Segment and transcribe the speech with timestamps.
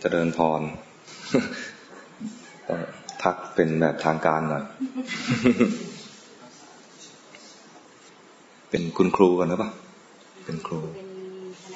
[0.00, 0.62] เจริญพร
[3.22, 4.64] ทักเป็นแบบทางการหน่อย
[8.70, 9.70] เป็นคุณครูกันหรือเปล่า
[10.44, 11.08] เป็นครูเป็น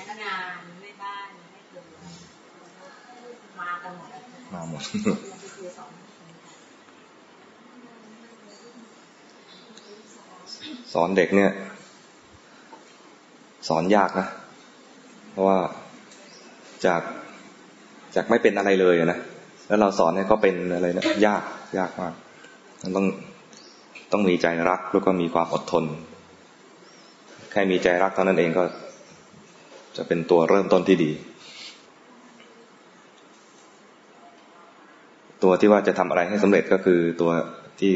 [0.09, 1.83] พนันแม่บ้านไม่เคย
[3.61, 3.93] มากัน
[4.53, 4.83] มาหมด
[10.93, 11.53] สอนเด็กเนี่ย
[13.69, 14.27] สอนยากนะ
[15.31, 15.59] เพราะว่า
[16.87, 17.03] จาก
[18.15, 19.19] จากไม่เป็นอะไรเลยนะ
[19.69, 21.43] แล้วเราสอนเนี่ยก็เป็นอะไรนะยาก
[21.79, 22.15] ยากมาก
[22.83, 23.07] มันต้อง
[24.13, 25.85] ต้องมีใจรักแล้วก็มีความอดทน
[27.51, 28.65] แค่มีใจรักเท่านั้นเองก็
[29.97, 31.11] จะเป็นตัวเริ่มต้นที่ดี
[35.43, 37.31] ตัวที่ว่าจะทำอะไรให้สำเร็จก็คือตัว
[37.81, 37.95] ที่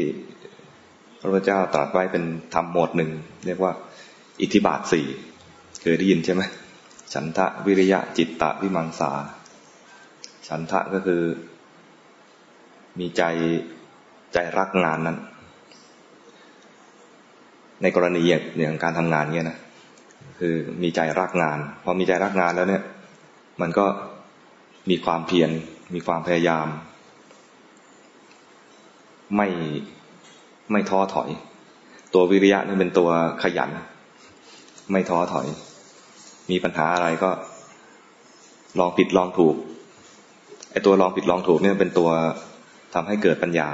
[1.19, 2.23] พระพุทธเจ้าตรัสไว้เป็น
[2.53, 3.11] ธรรมหมวดหนึ่ง
[3.45, 3.71] เรียกว่า
[4.41, 5.05] อิทธิบาทสี่
[5.81, 6.41] เคยได้ยินใช่ไหม
[7.13, 9.11] ฉันทะวิริยะจิตตะวิมังสา
[10.47, 11.21] ฉันทะก็คือ
[12.99, 13.23] มีใจ
[14.33, 15.17] ใจรักงานนั้น
[17.81, 18.21] ในกรณี
[18.59, 19.57] อย่างการทำงานเนี้ยนะ
[20.39, 22.83] คือมีใจรักงานพอมีใจรักงานแล้วเนี่ย
[23.61, 23.85] มันก็
[24.89, 25.49] มีความเพียร
[25.93, 26.67] มีความพยายาม
[29.35, 29.47] ไม่
[30.71, 31.29] ไม่ท้อถอย
[32.13, 33.09] ตัววิริยะนี่เป็นตัว
[33.43, 33.69] ขยัน
[34.91, 35.47] ไม่ท้อถอย
[36.51, 37.31] มีปัญหาอะไรก็
[38.79, 39.55] ลองผิดลองถูก
[40.75, 42.09] ไอตัวลองผิดลองถูกเนี่ยเป็นตัว
[42.93, 43.69] ทำให้เกิดปัญญา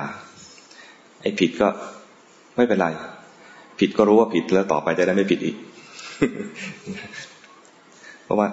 [1.21, 1.67] ไอ้ผิดก็
[2.55, 2.87] ไม่เป็นไร
[3.79, 5.55] ผิดก็รู้ว่าผิดแล้วต่อไปจะได้ไม่ผิดอีก
[8.23, 8.47] เพราะว่า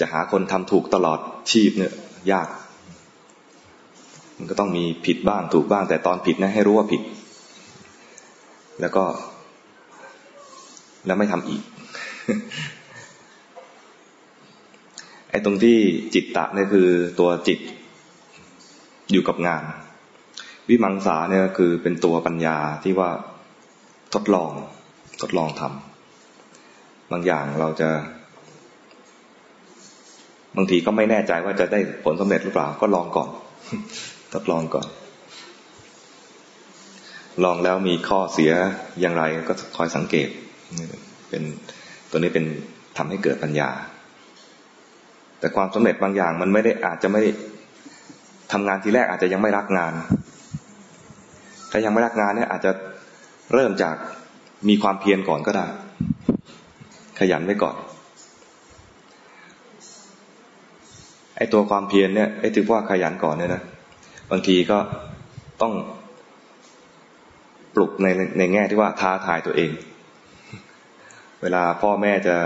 [0.00, 1.18] จะหาคนทำถูกตลอด
[1.50, 1.92] ชีพเนี่ย
[2.32, 2.48] ยาก
[4.38, 7.02] มันก็ต้องมีผิดบ้างถูกบ้าง แต่ตอนผิดนะให้รู้ว่าผิด
[8.80, 9.04] แล้วก็
[11.06, 11.62] แล้วไม่ทำอีก
[15.30, 15.78] ไอ้ตรงที่
[16.14, 16.88] จิตตะเนี่ยคือ
[17.20, 17.58] ตัวจิต
[19.10, 19.62] อยู่กับงาน
[20.68, 23.10] วิมังสาเนี่ยคือเป็นตัวปัญญาที่ว่า
[24.14, 24.50] ทดลอง
[25.22, 27.88] ทดลองทำบางอย่างเราจะ
[30.56, 33.30] บางทีก็ไม่แน่ใจว่าจะได้ผลสำเร็จหรือเปล่า ก็ลองก่อน
[34.34, 34.86] ทดลองก่อน
[37.44, 38.52] ลองแล้วมีข้อเสีย
[39.00, 40.28] อย่างไรก็คอยสังเกต
[41.28, 41.42] เป็น
[42.10, 42.44] ตัวนี้เป็น
[42.96, 43.70] ทำให้เกิดปัญญา
[45.38, 47.22] แต่ความสำเร็จบางอย่างมันไม่ได้อาจจะไม่
[48.52, 49.92] ทำงานทีแรกอาจจะยังไม่รักงาน
[51.70, 52.72] ถ้ายังไม่รักงานเนี่ยอาจจะ
[53.52, 53.96] เริ่มจาก
[54.68, 55.66] มีความเพียรก่อนก็ได้
[57.18, 57.76] ขยันไว้ก่อน
[61.36, 63.62] ไอ้ตัวความเพียรเนี่ยไอ้ที่ว่าขยันก่อนเนี่ยนะ
[64.30, 64.78] บางทีก็
[65.62, 65.72] ต้อง
[67.74, 68.06] ปลุกใน
[68.38, 69.70] ในแง่ที่ว่าท้าทายตัวเอง
[71.42, 72.36] เวลาพ่อแม่จะ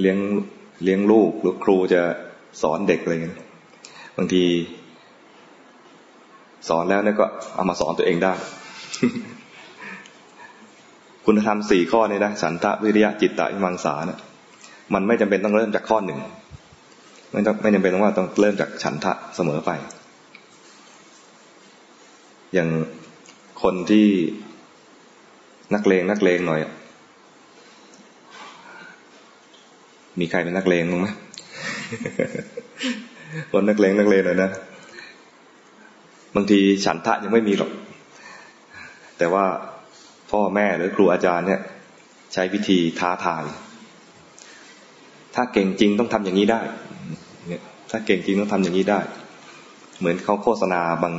[0.00, 0.18] เลี้ยง
[0.84, 2.02] เลี้ยงลูกหรือครูจะ
[2.62, 3.38] สอนเด็กอะไรเงี้ย
[4.16, 4.44] บางที
[6.68, 8.32] สอนแล้วเนี่ยก็เอามาสอนตัวเองได้
[11.24, 14.20] คุณธรรมสี่ข้อนี้นะสันตะวิริยะจิตตะวิมังสาเนะ
[14.94, 16.18] มันไม่จำเป็นต้องเริ่มจากข้อหนึ่ง
[17.32, 19.70] ไม่ต้องไม่จำเป็นต้องว่าต้องเริ่มจากฉันทะเสมอไป
[22.54, 22.68] อย่าง
[23.62, 24.06] คนที่
[25.74, 26.60] นักเลงนักเลงหน่อย
[30.20, 31.08] มีใครเป็นนักเลงมั้งไหม
[33.52, 34.50] คนนักเลงนักเลงหน่อยนะ
[36.36, 37.70] บางทีฉันทะยังไม่มีหรอก
[39.18, 39.44] แต่ว่า
[40.30, 41.60] พ่อแม่หรือครูอาจารย์เนี่ย
[42.32, 43.44] ใช้วิธีท้าทาย
[45.34, 46.60] ถ้าเก่งจริงต้องทำอย่างนี้ได้
[47.48, 49.00] เนี่ย ถ้าเก่งจริงต้องทำอย่างนี้ได้
[49.98, 51.14] เหมือนเขาโฆษณาบาง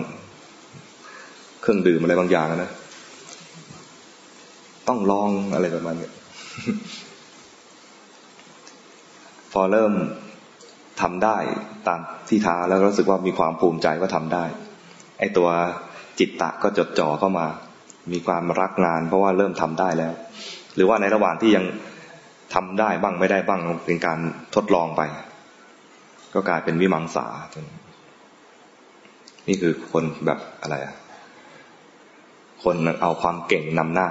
[1.62, 2.72] เครื่องดื่มอะไรบางอย่างนะ
[4.88, 6.10] ต้องลองอะไรประมาณนี้
[9.54, 9.94] พอเริ่ม
[11.02, 11.38] ทำได้
[11.88, 12.00] ตาม
[12.30, 14.46] ที่ท้าแล้วรู้สึกว่ามีความภูมิใจว่าทำได้
[15.20, 15.50] ไอตัว
[16.20, 17.48] จิตตะก็จดจ่อเข้ามา
[18.12, 20.14] มีความรักงาน เพราะว่าเริ่มทำได้แล้ว
[20.76, 21.66] หรือว่าในระหว่างที่ยัง
[22.54, 24.20] ทำได้บ้างไม่ได้บ้างเป็นการ
[24.56, 25.02] ทดลองไป
[26.34, 27.25] ก็กลายเป็นวิมังสา
[29.48, 30.96] นี่คือคนแบบอะไรอะ
[32.63, 34.10] คนเอาความเก่งนำหน้า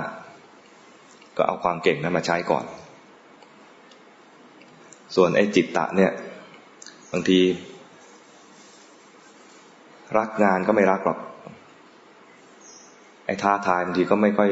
[1.37, 2.64] ก็เอาความเก่งนั้นมาใช้ก่อน
[5.17, 6.12] ส่วนไอ้จิตตะเนี่ย
[7.12, 7.38] บางที
[10.18, 11.18] รักงานก็ไม่รักหรอก
[13.26, 14.50] ไอ้ท้าทายบางทีก็ไม่ค่อย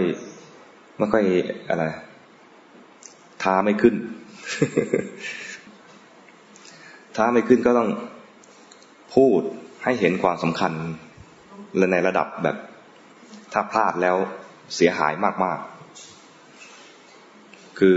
[0.98, 1.24] ไม่ค่อย
[1.68, 1.84] อะไร
[3.42, 3.94] ท้าไม่ขึ้น
[7.16, 7.88] ท้าไม่ขึ้นก็ต้อง
[9.14, 9.40] พูด
[9.84, 10.72] ให้เห็นความสำคัญ
[11.76, 12.56] และในระดับแบบ
[13.52, 14.16] ถ้าพลาดแล้ว
[14.76, 15.12] เสียหาย
[15.44, 15.58] มาก
[16.88, 17.96] ๆ คือ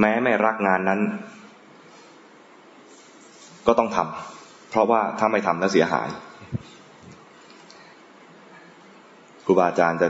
[0.00, 1.00] แม้ไม่รักงานนั้น
[3.66, 6.08] ก็ต้องทำเพราะว่าถ้าไม่ทำแล้วเสียหาย
[9.44, 10.08] ครูบาอาจารย์จะ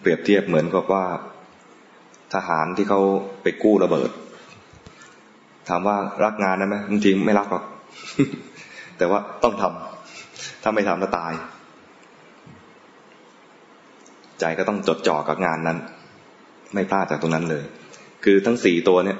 [0.00, 1.04] เปรียบเทียบเหมือนกับว่า
[2.34, 3.00] ทหารที่เขา
[3.42, 4.10] ไปกู้ระเบิด
[5.68, 7.64] ถามว่ารักงานได้ไหมจริงไม่รักหรอก
[8.98, 11.32] แต่ว่าต้องทำถ้าไม่ทำแล้วตาย
[14.40, 15.78] ใจก็ต้องจดจ่อกับงานนั้น
[16.74, 17.64] ไม่พลาดจากตรงนั้นเลย
[18.24, 19.18] คือทั้งสี่ตัวเนี่ย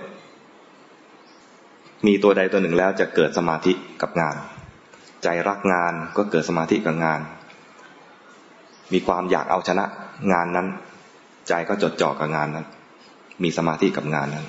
[2.06, 3.72] มีตัวใดตัวหนึ่งแล้วจะเกิดสมาธิ
[4.02, 4.36] กับงาน
[5.22, 7.20] ใจรักงานก็เกิดสมาธิกับงาน
[8.92, 9.84] มีความอยากเอาชนะ
[10.32, 10.66] งานนั้น
[11.48, 12.66] ใจก็จดจ่อกับงานนั้น
[13.42, 14.46] มีสมาธิกับงานนั้น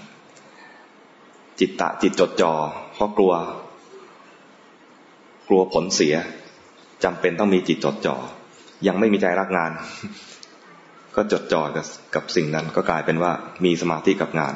[1.59, 2.53] จิตตะจิตจดจ่อ
[2.93, 3.33] เพราะกลัว
[5.47, 6.15] กลัวผลเสีย
[7.03, 8.15] จำเป็นต้องมีจิตจดจ่อ
[8.87, 9.71] ยังไม่มีใจรักงาน
[11.15, 13.31] ก็จดจ่อกับกับสิ่งนั้น ก็กลายเป็นว่า
[13.65, 14.53] มีสมาธิกับงาน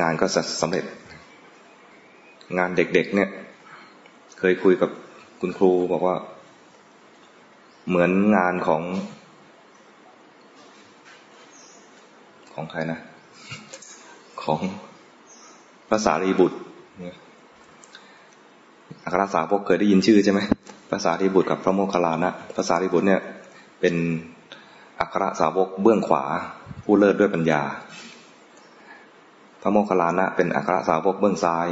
[0.00, 0.84] งานก็จะสำเร็จ
[2.58, 3.28] งานเด็กๆเนี่ย
[4.38, 4.90] เคยคุยกับ
[5.40, 6.16] คุณครูบอกว่า
[7.88, 8.82] เหมือนงานของ
[12.54, 12.98] ของใครนะ
[14.42, 14.60] ของ
[15.90, 16.58] ภาษารีบุตร
[19.04, 20.40] อัครสาวกเคยได้ยินชื่อใช่ไหม
[20.90, 23.20] ภาษาริบุตรกับพระโมคคัลลานะภาษาริบุตรเนี่ย
[23.80, 23.94] เป็น
[25.00, 26.24] อัครสาวกเบื้องขวา
[26.84, 27.62] ผู้เลิศด้วยปัญญา
[29.62, 31.66] พระโมคคัลลานะเป็นอัครสาวกเบื้องซ้าย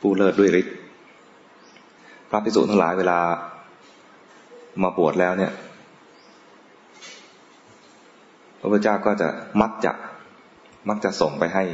[0.00, 0.74] ผู้เลิศด้วยฤทธิ์
[2.30, 3.18] พระภิกษุทั้งหลายเวลา
[4.82, 5.52] มาบวชแล้วเนี่ย
[8.60, 9.28] พระพุทธเจ้าก็จะ
[9.62, 9.92] มักจะ
[10.88, 11.64] มักจะส่งไปให้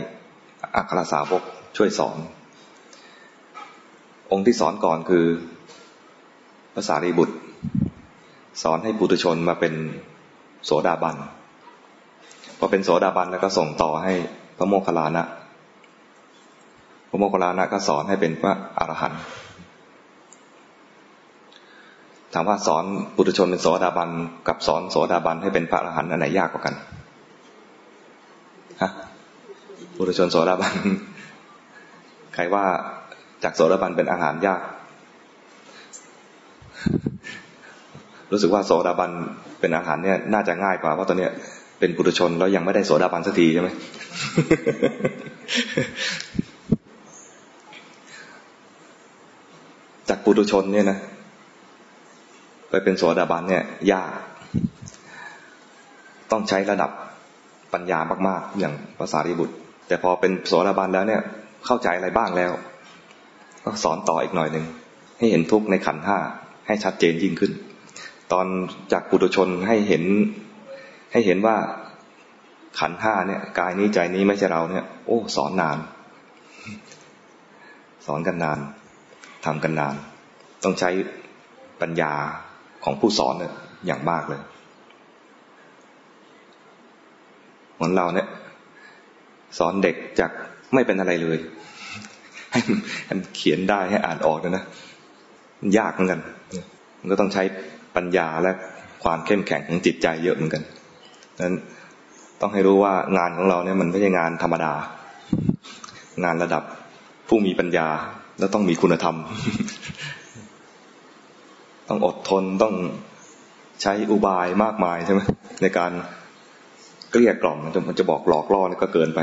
[0.76, 1.42] อัครสาวก
[1.76, 2.16] ช่วยสอน
[4.32, 5.26] องค์ที่สอนก่อนคือ
[6.74, 7.36] ภาษารีบุตร
[8.62, 9.74] สอนให้ปุถุชนมาเป็น
[10.64, 11.16] โสดาบัน
[12.58, 14.14] พอเป็นโสดาบันแล้วก็ส่งต่อให้
[14.58, 15.24] พระโมคคัลลานะ
[17.10, 19.20] พระโมคคัลลานะก็สอนให้เป็นพระอรหันต์
[22.34, 22.84] ถามว่าสอน
[23.14, 24.10] ปุถุชนเป็นโสดาบัน
[24.48, 26.74] กับสอนโสดาบันให้เป็นพระอรหันต์อันไหนยากกว่ากัน
[28.82, 28.90] ฮะ
[29.96, 30.74] ปุถุชนโสดาบัน
[32.34, 32.64] ใครว่า
[33.44, 34.60] จากโสดาบันเป็นอาหารยาก
[38.32, 39.10] รู้สึกว่าโสดาบัน
[39.60, 41.32] เป็นอาหารเนี่ยน่าจะง่ายกว่าเพราะตอนนี้ย
[41.78, 43.68] เป็นปุถุชนแล้วยังไม่ได้โสดาบันสักทีใช่ไหม
[50.08, 50.98] จากปุถุชนเนี่ยนะ
[52.72, 54.10] ไปเป็นโสดาบันเนี่ยยาก
[56.30, 56.90] ต้องใช้ระดับ
[57.72, 57.98] ปัญญา
[58.28, 59.54] มาก ๆ อย่างภาษาริบุตร
[59.88, 61.22] แต่พอเป็นโสดาบันแล้วเนี่ย
[61.66, 62.52] เข้าใจอะไรบ้างแล้ว
[63.64, 64.66] ก็สอนต่ออีกหน่อยหนึ่ง
[65.18, 66.18] ให้เห็นทุกข์ในขันห้า
[66.66, 67.52] ให้ชัดเจนยิ่งขึ้น
[68.32, 68.46] ตอน
[68.92, 70.04] จากปุถุชนให้เห็น
[71.12, 71.56] ให้เห็นว่า
[72.80, 75.78] ขันห้าเนี่ย กายนี้ใจนี้ไม่ใช่เราเนี่ย โอ้สอนนาน
[78.06, 78.58] สอนกันนาน
[79.44, 79.94] ทำกันนาน
[80.64, 80.90] ต้องใช้
[81.80, 82.12] ปัญญา
[82.84, 83.52] ของผู้สอนเนี่ย
[83.86, 84.40] อย่างมากเลย
[87.74, 88.26] เหมือนเราเนี่ย
[89.58, 90.30] สอนเด็กจาก
[90.74, 91.38] ไม่เป็นอะไรเลย
[92.52, 92.60] ให้
[93.08, 94.64] มันเขียนได้ให้อ่านออกนะนะ
[95.78, 96.20] ยากเหมือนกัน
[97.00, 97.42] มันก็ต้องใช้
[97.96, 98.52] ปัญญาและ
[99.04, 100.62] ความเข้มแข็งของจิตใจเยอะเหมือนกัน
[101.44, 101.56] นั้น
[102.40, 104.72] ต้องให้รู้ว่างานของเราเนี่ยมันไม่ใช่งานธรรมดา
[106.24, 106.62] งานระดับ
[107.28, 107.88] ผู้มีปัญญา
[108.38, 109.16] แล้วต้องมีคุณธรรม
[111.88, 112.74] ต้องอดทนต้อง
[113.82, 115.20] ใช้อุบายมากมายใช่ไหม
[115.62, 115.92] ในการ
[117.10, 117.58] เกลี้ยกล่อม
[117.88, 119.20] มันจะบอกหลอกล่อนี่ก็เกินไป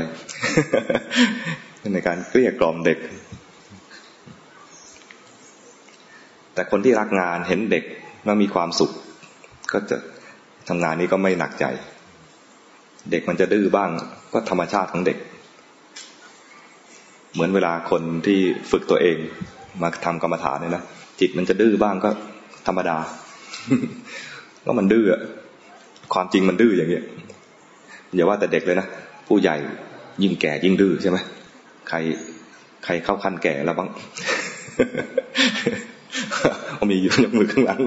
[1.94, 2.98] ในการเกลี้ยกล่อมเด็ก
[6.54, 7.84] แต่คนที่รักงานเห็นเด็ก
[8.26, 8.90] ว่ามีความสุข
[9.72, 9.96] ก็จะ
[10.68, 11.66] ทำงานนี้ก็ไม่หนักใจ
[13.10, 13.90] เด็กมันจะดื้อบ้าง
[14.32, 15.18] ก็ธรรมชาติของเด็ก
[17.32, 18.40] เหมือนเวลาคนที่
[18.70, 19.16] ฝึกตัวเอง
[19.82, 20.84] มาทำกรรมฐานเนี่ยนะ
[21.20, 22.10] จิตมันจะดื้อบ้างก็
[22.66, 22.98] ธรรมดา
[24.64, 25.04] ก็มันดื้อ
[26.14, 27.04] ความจริงมันดื้ออย่างเงี้ย
[28.14, 28.86] อย่าว่าแต่เด็กเลยนะ
[29.28, 29.56] ผู้ใหญ่
[30.22, 31.18] ยิ่งแก่ยิ่งดื้อใช่ไหม
[31.88, 31.96] ใคร
[32.84, 33.88] ใครเข้าขั้นแก่แล้วบ้าง
[36.90, 37.80] มีอยู่ยกมือข้างหลัง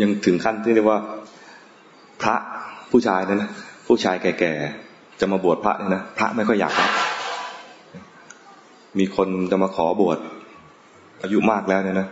[0.00, 0.98] ยังถึงขั้นที่เรียกว่า
[2.22, 2.34] พระ
[2.90, 3.50] ผู้ชายนะนะ
[3.86, 6.90] ผู้ชายแก่ๆจะมาบวชพระเนี่ยนะพระไม่ค่อยอยากรับ
[8.98, 10.18] มีคนจะมาขอบวช
[11.22, 12.08] อายุมากแล้วเนี่ยนะ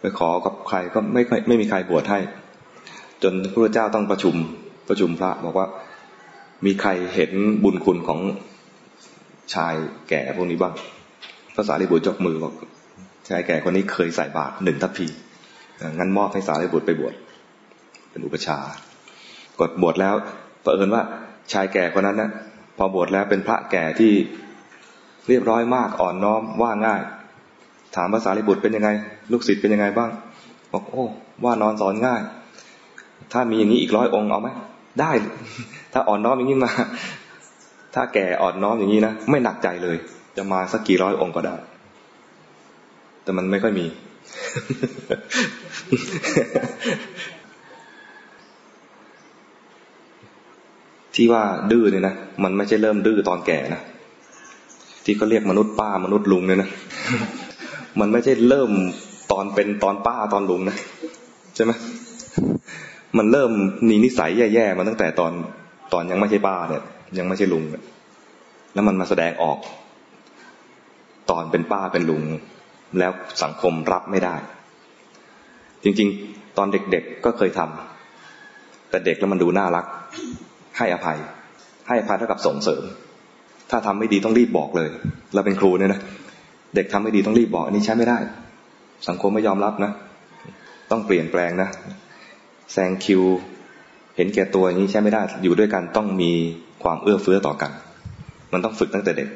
[0.00, 2.18] ไปขอกับใครก็ไม่ไม่มีใครบวชให้
[3.22, 4.34] จนพระเจ้าต้องประชุม
[4.88, 5.66] ประชุมพระบอกว่า
[6.66, 7.32] มีใครเห็น
[7.64, 8.20] บุญคุณของ
[9.54, 9.74] ชาย
[10.10, 10.74] แก่พวกนี้บ้าง
[11.56, 12.54] ภาษาลิบุตรยกมือบอก
[13.28, 15.06] ชายแก่คนนี้เคยใส่บาตรหนึ่งทัพพี
[15.98, 17.14] งั้นมอบให้สารีบุตรไปบวช
[18.10, 18.58] เป็นอุปชา
[19.60, 20.14] กดบวชแล้ว
[20.62, 21.02] เผอิญว่า
[21.52, 22.30] ชายแก่คนนั้นนะ
[22.76, 24.12] พอบวชแล้วเป็นพระแก่ที่
[25.28, 27.00] เรียบร้อยมากอ่อนน้อมว่าง่าย
[27.96, 28.88] ถามภาษาลิบุตรเป็นยังไง
[29.32, 30.10] ลูกศิษย์เป็นยังไงบ้าง
[30.72, 31.04] บอกโอ้
[31.44, 32.20] ว่านอนสอนง่าย
[33.32, 34.48] ถ้ามีอย่างนี้อีกร้อยองค์เอาไหม
[35.00, 35.12] ได้
[35.92, 36.70] ถ้าอ่อนน้อมอย่างนี้มา
[37.94, 39.96] ถ้าแก่อ่อนน้อมอย่างนี้นะไม่หนักใจเลย
[40.36, 41.56] จะมาสักกี่ร้อยองค์ก็ได้
[43.22, 43.86] แต่มันไม่ค่อยมี
[51.14, 53.82] ที่ว่าดื้อเนี่ยนะมันไม่ใช่เริ่มดื้อตอนแก่นะ
[55.08, 56.70] ที่เขาเรียกมนุษย์ป้ามนุษย์ลุงเนี่ยนะ
[58.00, 58.70] มันไม่ใช่เริ่ม
[59.32, 60.76] ตอนเป็นตอนป้าตอนลุงนะ
[61.54, 61.72] ใช่ไหม
[63.18, 63.50] มันเริ่ม
[63.88, 65.32] มีนิสัยแย่ๆมาตั้งแต่ตอน
[65.92, 66.82] ตอนยังไม่ใช่ป้าเนี่ย
[67.18, 67.64] ยังไม่ใช่ลุง
[68.74, 69.58] แล้วมันมาแสดงออก
[71.30, 72.22] ตอนเป็นป้าเป็นลุง
[72.98, 73.12] แล้ว
[73.42, 74.36] สังคมรับไม่ได้
[75.82, 79.86] จริง ๆ ตอนเด็กๆก็เคยทำแต่เด็กแล้วมันดูน่ารัก
[80.78, 81.18] ให้อภัย
[81.88, 82.82] ให้อภัยเท่ากับส่งเสริม
[83.70, 84.88] ถ้าทำไม่ดีต้องรีบบอกเลย
[85.34, 86.00] เราเป็นครูเนี่ยนะ
[86.74, 88.18] เด็กทำไม่ดีต้องรีบบอกอันนี้ใช้ไม่ได้
[89.08, 89.92] สังคมไม่ยอมรับนะ
[90.90, 91.68] ต้องเปลี่ยนแปลงนะ
[92.72, 93.22] แซงคิว
[94.16, 96.32] เห็นแก่ตัวอย่างนี้ใช้ไม่ได้ อยู่ด้วยกันต้องมี
[96.82, 97.72] ความเอื้อเฟื้อต่อกัน
[98.52, 99.28] มันต้องฝึกตั้งแต่เด็ก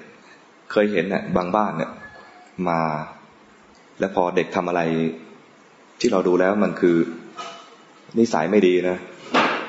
[0.72, 1.90] เคยเห็นเนี่ยบางบ้านเนี่ย
[2.68, 2.80] มา
[3.98, 4.80] แล้วพอเด็กทำอะไร
[6.00, 6.96] ที่เราดูแล้วมันคือ
[8.18, 8.96] นิสัยไม่ดีนะ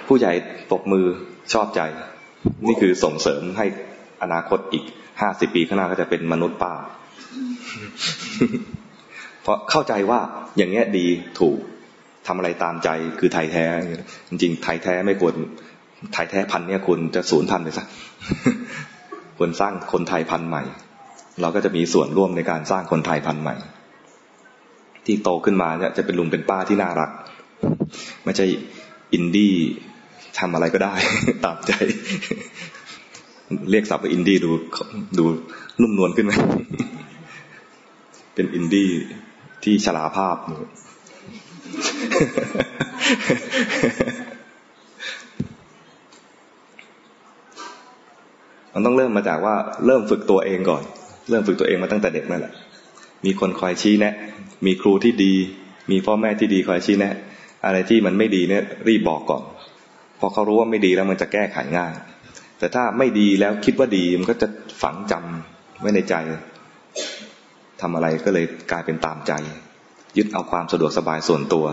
[0.07, 0.31] ผู้ใหญ่
[0.71, 1.05] ปกมือ
[1.53, 1.81] ชอบใจ
[2.67, 3.65] นี่คือส่งเสริมให้
[4.23, 4.83] อนาคตอีก
[5.21, 6.73] ห้าสิบปีข้างหน้าก็จะเป็นมนุษย์ป้า
[9.41, 10.19] เพราะเข้าใจว่า
[10.57, 11.07] อย่างเงี้ยดี
[11.39, 11.57] ถูก
[12.27, 12.89] ทำอะไรตามใจ
[13.19, 13.65] คือไทยแท้
[14.29, 15.33] จริงไทยแท้ไม่ควร
[16.13, 17.85] ไทยแท้พันธุ์เนี่ยควรจะสูญพันธุ์ไปซะ
[19.37, 20.63] ควรสร้างคนไทยพันธุ์ใหม่
[21.41, 23.55] เราก็จะมีส่วนร่วมในการสร้างคนไทยพันธุ์ใหม่
[25.05, 27.09] ที่โตขึ้นมาเนี่ยจะเป็นลุงเป็นป้าที่น่ารัก
[28.25, 28.45] ไม่ใช่
[29.13, 29.53] อินดี้
[30.39, 30.93] ทำอะไรก็ได้
[31.45, 31.71] ตามใจ
[33.71, 34.51] เรียกศัพท์ว่าอินดี้ดู
[35.17, 35.25] ดู
[35.81, 36.33] นุ่มนวลขึ้นไหม
[38.35, 38.89] เป็นอินดี้
[39.63, 40.37] ที่ฉลาภาพ
[48.73, 49.55] มันต้องเริ่มมาจากว่า
[49.85, 50.83] เริ่มฝึกตัวเองก่อน
[51.29, 52.53] เริ่มฝึกตัวเองมาตั้งแต่เด็กนั่นแหละ
[53.25, 54.13] มีคนคอยชี้แนะ
[54.65, 55.33] มีครูที่ดี
[55.91, 57.13] มีพ่อแม่ที่ดีคอยชี้แนะ
[57.65, 59.43] อะไรที่มันไม่ดีเนี่ยรีบบอกก่อน
[60.19, 61.91] พอเขารู้ว่าไม่ดีแล้วมันจะแก้ไขง่าย
[62.59, 64.47] แต่ถ้าไม่ดีแล้วคิดว่าดีมันก็จะ
[64.81, 66.15] ฝังจำไว้ในใจ
[67.81, 69.33] ทำอะไรก็เลยกลายเป็นตามใจ
[70.17, 71.65] ยึดเอาความสะดวกสบายส่วนตัว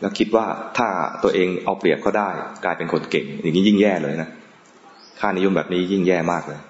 [0.00, 0.46] แล้วคิดว่า
[0.78, 0.88] ถ้า
[1.22, 2.28] ตัวเองเอาเปรียบเขาได้
[2.64, 4.28] กลายเป็นคนเก่ง อย่างนี้ยิ่งแย่เลยนะ
[5.20, 6.60] ค่านิยมแบบนี้ยิ่งแย่มากเลย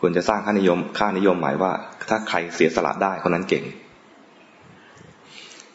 [0.00, 1.72] ควรจะสร้างค่านิยม ค่านิยมหมายว่า
[2.08, 3.64] ถ้าใครเสียสละได้คนนั้นเก่ง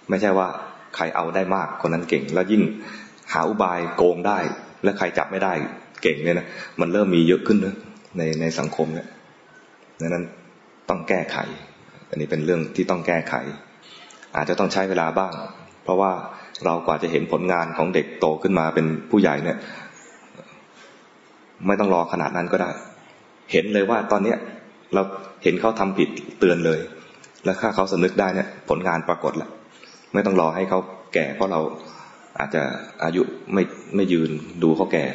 [0.10, 0.48] ไม่ใช่ว่า
[0.96, 2.62] ใครเอาได้มากคนนั้นเก่ง แล้วยิ่ง
[3.34, 4.40] หาอุบายโกงได้
[4.84, 5.54] และใครจับไม่ได้
[6.02, 6.48] เก่งเนี่ยนะ
[6.80, 7.76] มันเริ่มมีเยอะขึ้นนะ
[8.18, 9.08] ในในสังคมเนี่ย
[10.00, 10.24] ดังนั้น
[10.90, 11.38] ต้องแก้ไข
[12.10, 13.34] อันนี้เป็นเรื่องที่ต้องแก้ไข
[14.36, 15.34] อาจจะต้องใช้เวลาบ้าง
[15.84, 16.12] เพราะว่า
[16.66, 19.58] เรากว่าจะเห็นผลงานของเด็กโตขึ้นมาเป็นผู้ใหญ่เนี่ย
[21.68, 22.70] ไม่ต้องรอขนาดนั้นก็ได้
[23.52, 24.38] เห็นเลยว่าตอนเนี้ย
[24.94, 25.02] เรา
[25.44, 26.10] เห็นเขาทำผิด
[26.40, 26.80] เตือนเลย
[27.46, 29.50] แล้วถ้าเขาสำนึกได้เนี่ย ผลงานปรากฏแล้ว
[30.14, 30.80] ไม่ต้องรอให้เขา
[31.14, 31.62] แก่เพราะเรา
[32.40, 32.64] อาจจะ
[33.04, 33.22] อายุ
[33.54, 33.64] ไม่
[33.96, 34.32] ไม่ยืน
[34.64, 35.06] ดูเขาแก่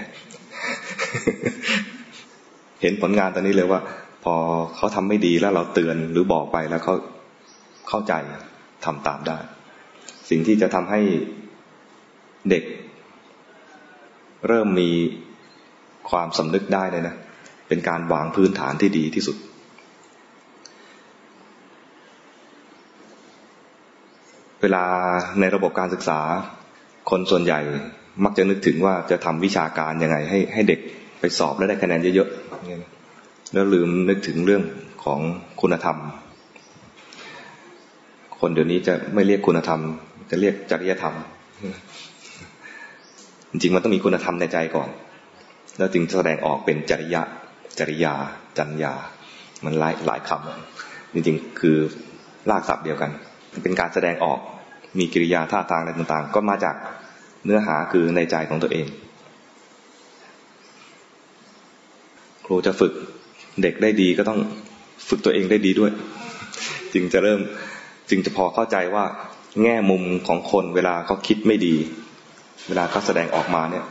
[2.83, 3.81] เห็นผลงานตอนนี้เลยว่า
[4.25, 4.35] พอ
[4.77, 6.95] เขาทำไม่ดีแล้วเราเตือนหรือบอกไปแล้วเขา
[7.89, 8.13] เข้าใจ
[8.85, 9.39] ทำตามได้
[10.31, 11.01] สิ่งที่จะทำให้
[12.51, 12.65] เด็ก
[14.49, 14.91] เริ่มมี
[16.11, 17.15] ความสำนึกได้เลยนะ
[17.69, 19.37] เป็นการวางพื้นฐานที่ดีที่สุด
[24.61, 24.85] เวลา
[25.41, 26.21] ในระบบการศึกษา
[27.11, 27.61] คนส่วนใหญ่
[28.25, 30.81] มักจะนึกถึงว่าจะทำวิชาการยังไง ให้ให้เด็ก
[31.21, 34.63] ไปสอบแล้วได้คะแนนเยอะๆแล้วลืมนึกถึงเรื่อง
[35.05, 35.21] ของ
[35.61, 35.97] คุณธรรม
[38.41, 39.81] คนเดี๋ยวนี้จะไม่เรียกคุณธรรม
[40.31, 41.15] จะเรียกจริยธรรม
[43.51, 44.89] จริงๆมันต้องมีคุณธรรมในใจก่อน
[45.79, 47.23] แล้วจึงแสดงออกเป็นจริยะ
[47.79, 48.15] จริยา
[48.59, 48.95] จัญญา
[49.65, 51.77] มันหลายหลายคำจริงๆคือ
[52.51, 53.11] ลากศัพท์เดียวกัน
[53.63, 54.41] เป็นการแสดงออก
[54.99, 56.77] มีกิริยาท่าทางอะไรต่างๆ ก็มาจาก
[57.45, 58.87] เนื้อหาคือในใจของตัวเอง
[62.45, 62.93] ครูจะฝึก
[63.63, 64.41] เด็กได้ดีก็ต้อง
[65.09, 65.93] ฝึกตัวเองได้ดีด้วย
[66.93, 67.41] จึงจะเริ่ม
[68.11, 69.05] จึงจะพอเข้าใจว่า
[69.63, 71.75] แง่มุมของคนเวลาเขาคิดไม่ดี
[72.69, 73.85] เวลาเขาแสดงออกมาเนี่ย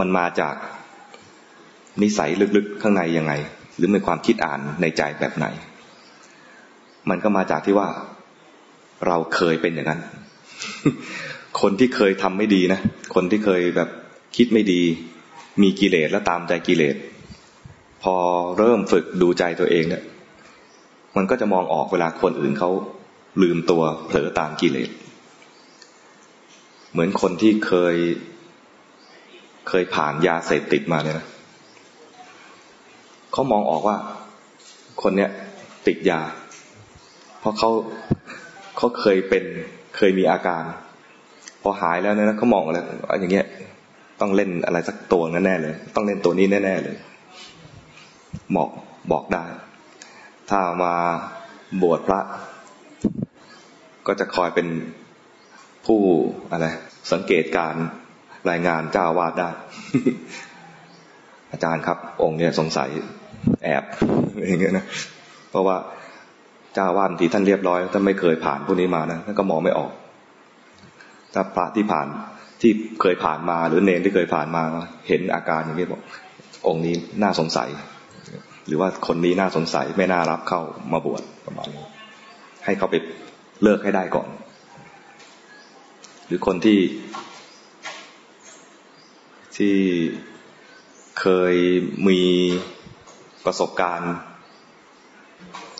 [0.00, 0.54] มันมาจาก
[2.02, 3.32] นิสัยลึกๆข้างในยังไง
[3.76, 5.46] หรือมีความคิดอ่านในใจแบบไหน
[7.10, 7.88] มันก็มาจากที่ว่า
[9.06, 10.00] เราเคยเป็นอย่างนั้น
[11.60, 12.80] คนที่เคยทำไม่ดีนะ
[13.14, 13.88] คนที่เคยแบบ
[14.36, 14.82] คิดไม่ดี
[15.62, 16.96] มีกิเลสแล้วตามใจกิเลส
[18.02, 18.14] พอ
[18.58, 20.02] เริ่มฝึกดูใจตัวเองเนี่ย
[21.16, 22.70] มันก็จะมองออกเวลาคนอื่นเขา
[23.42, 24.90] ลืมตัวเผลอตามกิเลส
[26.92, 27.96] เหมือนคนที่เคย
[29.68, 31.26] เคยผ่านยาเสพติดมาเนี่ยนะ
[33.32, 33.96] เขามองออกว่า
[35.02, 35.30] คนเนี้ย
[35.86, 36.20] ติดยา
[37.40, 37.70] เพราะเขา
[38.76, 39.44] เขาเคยเป็น
[39.96, 40.62] เคยมีอาการ
[41.62, 42.84] พอหายแล้วเนี่ยเขามองแล้ว
[43.20, 43.46] อย่างเงี้ย
[44.20, 46.96] ต้องเล่นอะไรสักตัวแน่เลย ต้องเล่นตัวนี้แน่ๆเลย
[48.56, 48.70] บอก
[49.12, 49.44] บอกได้
[50.50, 50.94] ถ้ามา
[51.82, 52.20] บวชพระ
[54.06, 54.68] ก็จะคอยเป็น
[55.86, 56.00] ผู้
[56.50, 56.66] อะไร
[57.12, 57.74] สังเกตการ
[58.50, 59.50] รายงานเจ้าวาดได้
[61.52, 62.90] อาจารย์ครับ องค์เนี่ยสงสัย
[63.64, 63.84] แอบ
[64.48, 64.84] อย่างเงี้ยนะ
[65.50, 65.76] เพราะว่า
[66.76, 69.92] จ้าวาดทีท่านเรียบร้อยท่านไม่เคยผ่านพวกนี้มานะท่านก็มองไม่ออก
[71.34, 72.06] ถ้าพระที่ผ่าน
[72.60, 74.62] ที่เคยผ่านมา หรือเนนที่เคยผ่านมา
[75.08, 76.00] เห็นอาการอย่างนี้บอก
[76.66, 77.68] องค์นี้น่าสงสัย
[78.66, 80.60] หรือว่าคนนี้น่าสงสัยไม่น่ารับเข้า
[80.92, 81.84] มาบวชประมาณนี้
[82.64, 82.94] ให้เขาไป
[83.62, 84.28] เลิกให้ได้ก่อน
[86.26, 86.80] หรือคนที่
[89.56, 89.76] ที่
[91.20, 91.54] เคย
[92.08, 92.20] มี
[93.44, 94.14] ประสบการณ์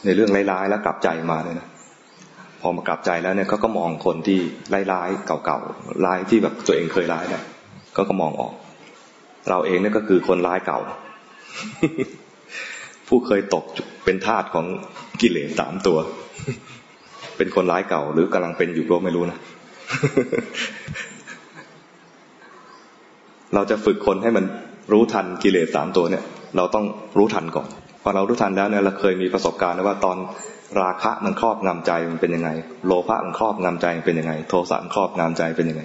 [0.04, 1.68] ในเรื่องร้ายๆแล้วกลับใจมาเนี่ยนะ
[2.60, 4.38] พอมากลับใจแล้วเนี่ยเขาก็มองคนที่
[4.92, 7.42] ร้ายๆเก่าๆร้ายที่แบบตัวเองเคยร้ายเนี่ย
[7.96, 8.52] ก็ก็มองออก
[9.50, 10.78] เราเองเนี่ยก็คือคนร้ายเก่า
[13.08, 13.64] ผู้เคยตก
[14.04, 14.66] เป็นทาสของ
[15.20, 15.98] กิเลสสามตัว
[17.36, 19.38] เป็นคนร้ายเก่า หรือกำลังเป็นอยู่ก็ไม่รู้นะ
[23.54, 24.44] เราจะฝึกคนให้มัน
[24.92, 26.24] รู้ทันกิเลสสามตัวเนี่ย
[26.56, 26.84] เราต้อง
[27.18, 27.68] รู้ทันก่อน
[28.02, 30.16] พอเรารู้ทันแล้วเนี่ยเราเคยมีประสบการณ์ว่าตอน
[30.82, 32.50] ราคะมันครอบงำใจมันเป็นยังไง
[32.86, 35.82] โลภะมันครอบงำใจมันเป็นยังไง โทสะมันครอบงำใจเป็นยังไง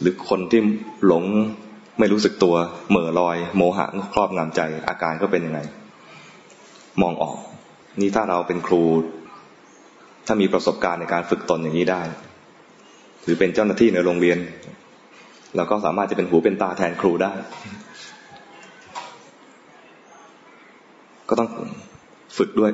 [0.00, 0.60] หรือคนที่
[1.06, 1.24] หลง
[1.98, 2.54] ไม่รู้สึกตัว
[2.90, 5.60] เหม่อลอย โมหะครอบงำใจ อาการก็เป็นยังไง
[7.02, 7.36] มองออก
[8.00, 8.82] นี่ถ้าเราเป็นครู
[10.26, 12.02] ถ้ามีประสบการณ์ในการฝึกตนอย่างนี้ได้
[13.22, 14.38] หรือเป็นเจ้าหน้าที่ในโรงเรียน
[15.56, 17.32] เราก็สามารถจะเป็นหูเป็นตาแทนครูได้
[21.34, 21.52] ก็ต้อง
[22.38, 22.72] ฝึกด้วย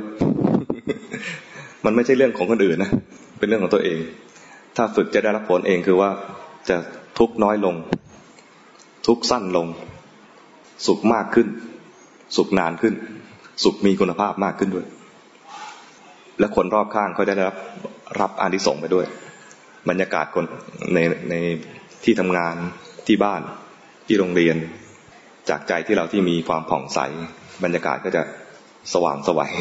[1.84, 2.90] มันไม่ใช่เรื่องของคนอื่นนะ
[3.38, 3.98] เป็นเรื่องของตัวเอง
[4.76, 6.10] ถ้าฝึกจะได้รับผลเองคือว่า
[6.68, 6.76] จะ
[7.18, 7.74] ทุกน้อยลง
[9.06, 9.66] ทุกสั้นลง
[10.86, 11.46] สุขมากขึ้น
[12.36, 12.94] สุขนานขึ้น
[13.64, 14.86] สุขมีคุณภาพมากขึ้นด้วย
[16.38, 17.56] และคนรอบข้างเขาจะได้รับ
[18.20, 19.06] รับอานิสงส์ไปด้วย
[19.88, 20.44] บรรยากาศคน
[20.94, 20.98] ใน
[21.30, 21.34] ใน
[22.04, 22.54] ที่ทำงาน
[23.06, 23.40] ที่บ้าน
[24.06, 24.56] ที่โรงเรียน
[25.48, 26.98] จากใจที่เราที่มีความผ่องใส
[27.64, 28.22] บรรยากาศก็จะ
[28.92, 29.52] สว่างสวัย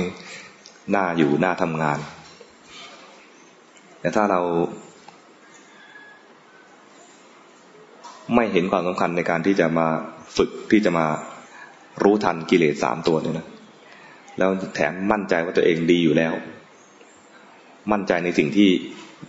[0.92, 2.00] หน่าอยู่หน่าทำงาน
[4.02, 4.42] แต่ถ้าเรา
[8.36, 9.88] ไม่เห็นความสำคัญในการที่จะมา
[10.38, 11.06] ฝึกที่จะมา
[12.04, 13.48] รู้ทันกิเลสสามตัวเนี่ยนะ
[14.38, 16.34] แล้วแถมมั่นใจว่าตัวเองดีอยู่แล้ว
[17.92, 18.70] มั่นใจในสิ่งที่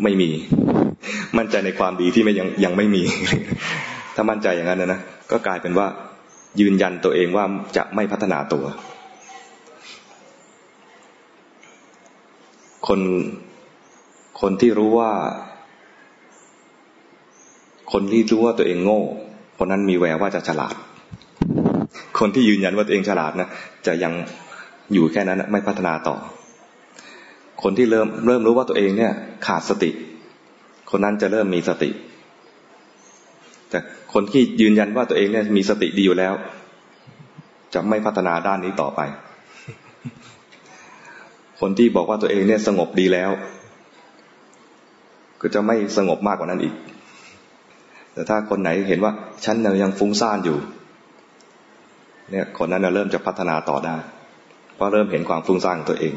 [0.03, 0.31] ไม่มี
[1.39, 3.03] มั่นใจในความดีที่ไม่ยังยังไม่มี
[4.15, 5.01] ถ้ามั่นใจอย่างนั้นนะนะ
[5.31, 5.87] ก็กลายเป็นว่า
[6.61, 7.45] ยืนยันตัวเองว่า
[7.77, 8.65] จะไม่พัฒนาตัว
[12.95, 13.05] คน
[14.41, 15.13] คนที่รู้ว่า
[17.93, 19.01] คนที่รู้ว่าตัวเองโง่
[19.59, 20.75] คนนั้นมีแววว่าจะฉลาด
[22.19, 23.49] คนที่ยืนยันว่าตัวเองฉลาดนะ
[23.87, 24.13] จะยัง
[24.93, 26.17] อยู่แค่นั้นไม่พัฒนาต่อ
[27.63, 29.13] คนที่เริ่มเริ่มรู้ว่าตัวเองเนี่ย
[29.47, 29.91] ขาดสติ
[30.91, 31.91] คนนั้นจะเริ่มมีสติ
[33.71, 33.79] แต่
[34.13, 36.35] คนที่ยืนยันว่าตัวเองเนี่ยมีสติดีอยู่แล้ว
[37.75, 39.03] จะไม่พัฒนาด้านนี้ต่อไป
[41.61, 43.31] คนที่บอกว่าตัวเองเนี่ยสงบดีแล้ว
[45.41, 46.75] ก็จะไม่สงบมากกว่านั้นอีก
[48.13, 49.13] แต่ถ้าคนไหนเห็นว่า
[49.45, 50.59] ฉันยังฟุ้งซ่านอยู่
[52.31, 53.97] เนี่ยคนนั้นเริ่มจะพัฒนาต่อได้
[54.77, 56.15] เพราะเริ่มเห็นความฟุ้งซ่านของตัวเอง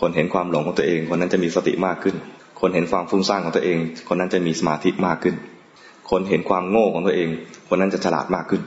[0.00, 2.16] คนเห็นความหลงของตัวเอง คนนั้นจะมีสติมากขึ้น
[2.60, 3.78] คนเห็นความฟุ้งซ่านของตัวเอง
[4.08, 5.34] คนนั้นจะมีสมาธิมากขึ้น
[6.10, 7.28] คนเห็นความโง่ของตัวเอง
[7.68, 8.62] คนนั้นจะฉลาดมากขึ้น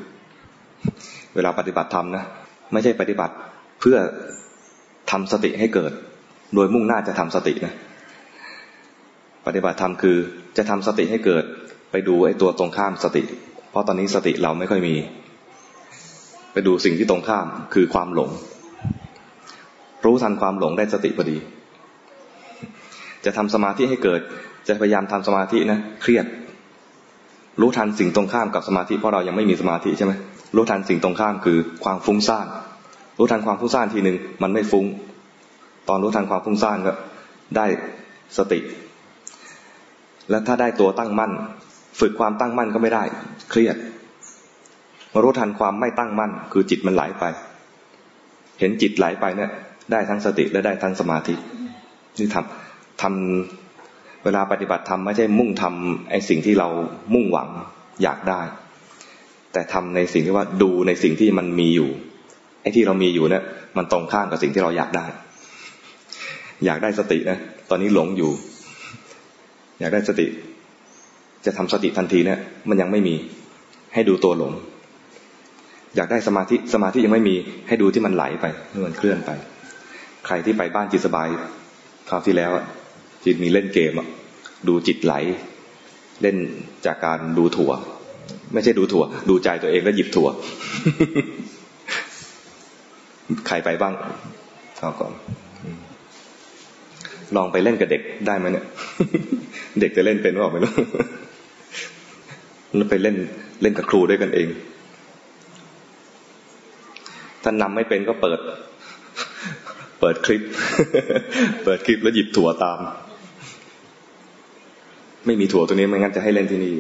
[1.36, 2.24] เวลาปฏิบัติธรรมนะ
[2.74, 3.34] ไม่ใช่ปฏิบัติ
[3.80, 3.98] เพื่อ
[5.14, 5.92] ทำสติให้เกิด
[6.56, 7.74] โดยมุ่งหน้าจะทำสตินะ
[9.46, 10.18] ปฏิบัติธรรมคือ
[10.58, 11.44] จะทำสติให้เกิด
[11.92, 13.24] ไปดูไอ้ตัวตรงข้ามสติ
[13.72, 14.96] เพราะตอนนี้สติเราไม่ค่อยมี
[16.54, 18.30] ไปดูสิ่งที่ตรงข้ามคือความหลง
[20.06, 21.38] รู้ทันความหลงได้สติพอดี
[23.26, 24.22] จะทำสมาธิให้เกิด
[24.68, 26.26] จะพยายามทำสมาธินะเครียด
[27.62, 30.14] รู้ทันสิ่งตรงข้ามกับสมาธิเพราะเรายังไม่มีสมาธิใช่ไหม
[30.56, 32.48] รู้ทันสิ่งตรงข้ามคือความฟุ้งซ่าน
[33.18, 34.86] รู้ทันความฟุ้งซ่านทีหนึ่งมันไม่ฟุง้ง
[35.90, 36.92] ตอนรู้ทันความฟุ้งซ่านก็
[37.58, 37.66] ได้
[38.38, 38.60] สติ
[40.30, 41.32] แล้วถ้าได้ตัวตั้งมั่น
[42.00, 43.04] ฝึกความตั้งมั่นก็ไม่ได้
[43.50, 43.76] เครียด
[45.14, 47.24] มารู้ทันความไม่ตั้งมั่น คือจิตมันไหลไป
[48.60, 49.52] เห็นจิตไหลไปเนี่ย
[49.92, 51.36] ได้ทั้งสติและได้ทั้งสมาธิ
[52.20, 56.68] นี่ทำทำเวลาปฏิบัติธรรมไม่ใช่มุ่งทำไอ้สิ่งที่เรา
[57.14, 57.50] มุ่งหวัง
[58.04, 58.42] อยากได้
[59.54, 61.90] แต่ทำในสิ่งที่ว่าดูในสิ่งที่มันมีอยู่
[62.64, 63.44] ไอ้ที่เรามีอยู่เนี่ย
[63.78, 65.06] มันตรงข้ามกับสิ่งที่เราอยากได้
[66.66, 67.38] อยากได้สตินะ
[67.70, 68.32] ตอนนี้หลงอยู่
[69.80, 70.28] อยากได้สติ
[71.46, 73.16] จะทำสติทันทีเนี่ยมันยังไม่มี
[73.94, 74.54] ให้ดูตัวหลง
[75.96, 77.36] อยากได้สมาธิสมาธิยังไม่มี
[77.68, 78.46] ให้ดูที่มันไหลไป
[78.86, 79.32] มันเคลื่อนไป
[80.26, 81.28] ใครที่ไปบ้านจิตสบาย
[82.10, 82.52] คราวที่แล้ว
[83.26, 83.94] จิตมีเล่นเกม
[84.68, 85.14] ดูจิตไหล
[86.22, 86.38] เล่น
[86.86, 87.72] จากการดูถั่ว
[88.54, 90.28] ไม่ใช่ดูถั่ว ดูใจตัวเองแล้วหยิบถั่ว
[93.48, 93.94] ใครไปบ้าง
[94.80, 95.14] เอาก่อน
[97.36, 98.66] ลองไปเล่นกับเด็กได้ไหมเนี่ย
[99.80, 100.74] เด็กจะเล่นเป็นหรือเปล่าไม่รู้
[102.76, 103.16] แล้วไปเล่น
[103.62, 104.48] เล่นกับครูด้วยกันเอง
[107.44, 108.40] ถ้านำไม่เป็นก็เปิด
[110.00, 110.42] เปิดคลิป
[111.64, 112.80] เปิดคลิปแล้วหยิบถั่วตาม
[115.26, 116.74] ไม่มีถั่วตัวนี้ไม่งั้นจะให้เล่นที่นี่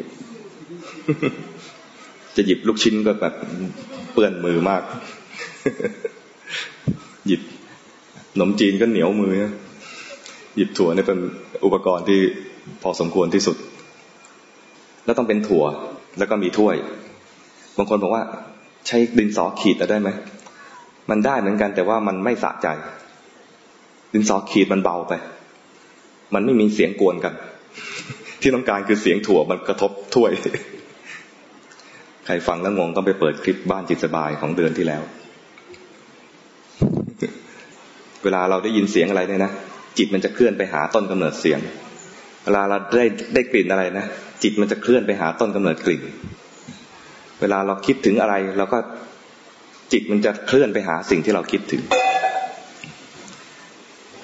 [2.36, 3.34] จะหยิบลูกชิ้นก็แบบ
[4.13, 4.84] เปื้อนมือมาก
[7.28, 7.42] หยิบ
[8.34, 9.34] ขนมจีนก็เหนียวมือ
[10.56, 11.20] หยิบถั่วนี่เป็น
[11.66, 12.20] อุปกรณ์ที่
[12.84, 13.58] พอสมควรที่สุด
[15.06, 15.66] แล้วต้องเป็นถั่ว
[16.18, 16.76] แล้วก็มีถ้วย
[17.78, 18.24] บางคนบอกว่า
[18.88, 20.10] ใช้ดินสอขีดได้ไหม
[21.10, 22.68] มันได้เหมือนกันแต่ว่ามันไม่สะใจ
[24.14, 25.14] ดินสอขีดมันเบาไป
[26.34, 27.34] มันไม่มีเสียงกวนกัน
[28.42, 30.32] ที่ต้องการคือเสียงถั่วมันกระทบถ้วย
[32.26, 35.04] ใครฟังแล้วงงก็ไปเปิดคลิปบ้านจิตสบายของเดือนที่แล้ว
[38.24, 39.52] เวลาเราได้ยินเสียงอะไรเนี่ยนะ
[39.98, 41.60] จิตมันจะเคลื่อนไปหาต้นกำเนิดเสียง
[42.44, 44.06] เวลาเราได้ได้กลิ่นอะไรนะ
[44.44, 46.02] จิตมันจะเคลื่อนไปหาต้นกำเนิดกลิ่น
[47.42, 48.78] เวลาเราคิดถึงอะไรเราก็
[49.94, 51.82] จิตมันจะเคลื่อนไปหาสิ่งที่เราคิดถึง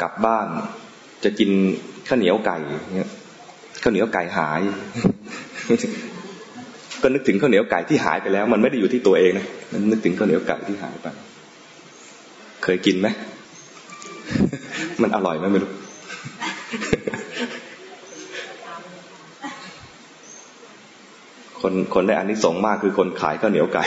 [0.01, 0.47] กลับบ้าน
[1.23, 1.49] จะกิน
[2.07, 2.57] ข้าวเหนียวไก่
[2.95, 3.11] เนี่ย
[3.83, 4.61] ข้าวเหนียวไก่หาย
[7.01, 11.07] ก็นึกถึงข้าวเหนียวไก่ที่หายไปแล้ว มันไม่ได้อยู่ที่ตัวเองนะมันนึกถึงข้าวเหนียวไก่ที่หายไป
[12.63, 13.07] เคยกินไหม
[15.01, 15.71] มันอร่อยไหมไม่รู้
[21.61, 23.83] คนคนได้อันนี้สงมากคือคนขายข้าวเหนียวไก่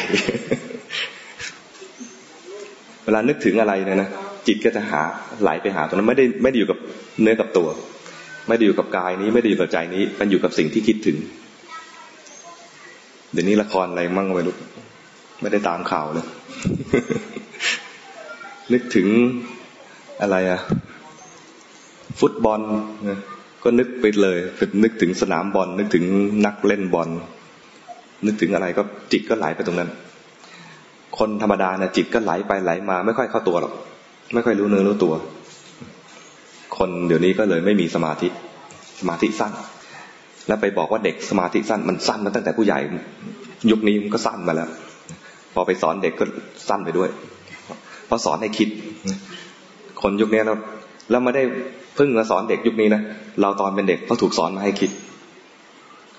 [3.05, 4.09] เวลานึกถึงอะไรเนี่ยนะ
[4.47, 5.03] จิตก็จะหา
[5.43, 6.79] ไหลไปหาตรงนั้นไม่ได้ไม่ได้อยู่กับ
[7.21, 7.69] เนื้อกับตัว
[8.49, 11.17] ไม่ได้อยู่กับกายนี้ ไม่ได้อยู่กับใจนี้มันอยู่กับสิ่งที่คิดถึง
[13.33, 14.57] เดี๋ยวนี้ละครอะไรมั่งไม่รู้
[15.41, 16.27] ไม่ได้ตามข่าวเลย
[18.73, 19.07] นึกถึง
[20.23, 20.61] อะไรอะ
[22.21, 22.61] ฟุตบอล
[23.63, 24.39] ก็นึกไปเลย
[24.83, 26.05] นึกถึงสนามบอลนึกถึง
[26.47, 27.09] นักเล่นบอล
[28.27, 28.83] นึกถึงอะไรก็
[29.13, 29.91] จิตก็ไหลไปตรงนั้น
[31.19, 33.75] คนธรรมดาเนี่ยจิตก็ไหลไปไหลมา ไม่ค่อยเข้าตัวหรอก
[34.35, 35.15] ไม่ค่อยรู้เนื้อรู้ตัว
[36.77, 38.29] คนเดี๋ยวนี้ก็เลยไม่มีสมาธิ
[39.01, 39.53] สมาธิสั้น
[40.49, 42.79] แล้วไปบอกว่าเด็กสมาธิสั้นมันสั้นมาตั้งแต่ผู้ใหญ่
[43.71, 44.69] ยุคนี้มันก็สั้นมาแล้ว
[45.55, 46.25] พอไปสอนเด็กก็
[46.69, 47.11] สั้นไปด้วย
[48.07, 48.69] เพราะสอนให้คิด
[50.03, 50.55] คนยุคนี้เรา
[51.11, 51.43] แล้วไม่ได้
[51.97, 53.03] เพิ่งมาสอนเด็กยุคนี้นะ
[53.41, 54.91] เราตอนเป็นเด็กเขาถูกสอนมาให้คิด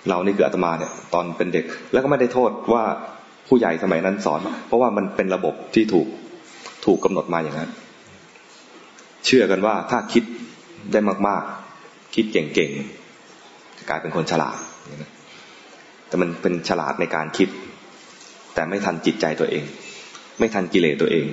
[0.10, 2.84] เรานี่คืออาตมาเนี่ย ตอนเป็นเด็ก แล้วก็ไม่ได้โทษว่า
[3.48, 6.08] ผู้ใหญ่สมัยนั้นสอน เพราะว่ามันเป็นระบบที่ถูก
[6.86, 7.70] ถูกกำหนดมาอย่างนั้น
[9.26, 10.24] เชื่อกันว่าถ้าคิด
[10.92, 14.58] ได้มากๆ คิดเก่งๆจะกลายเป็นคนฉลาด
[16.08, 17.50] แต่มันเป็นฉลาดในการคิด
[18.54, 19.64] แต่ไม่ทันจิตใจตัวเอง
[20.40, 21.26] ไม่ทันกิเลสตัวเอง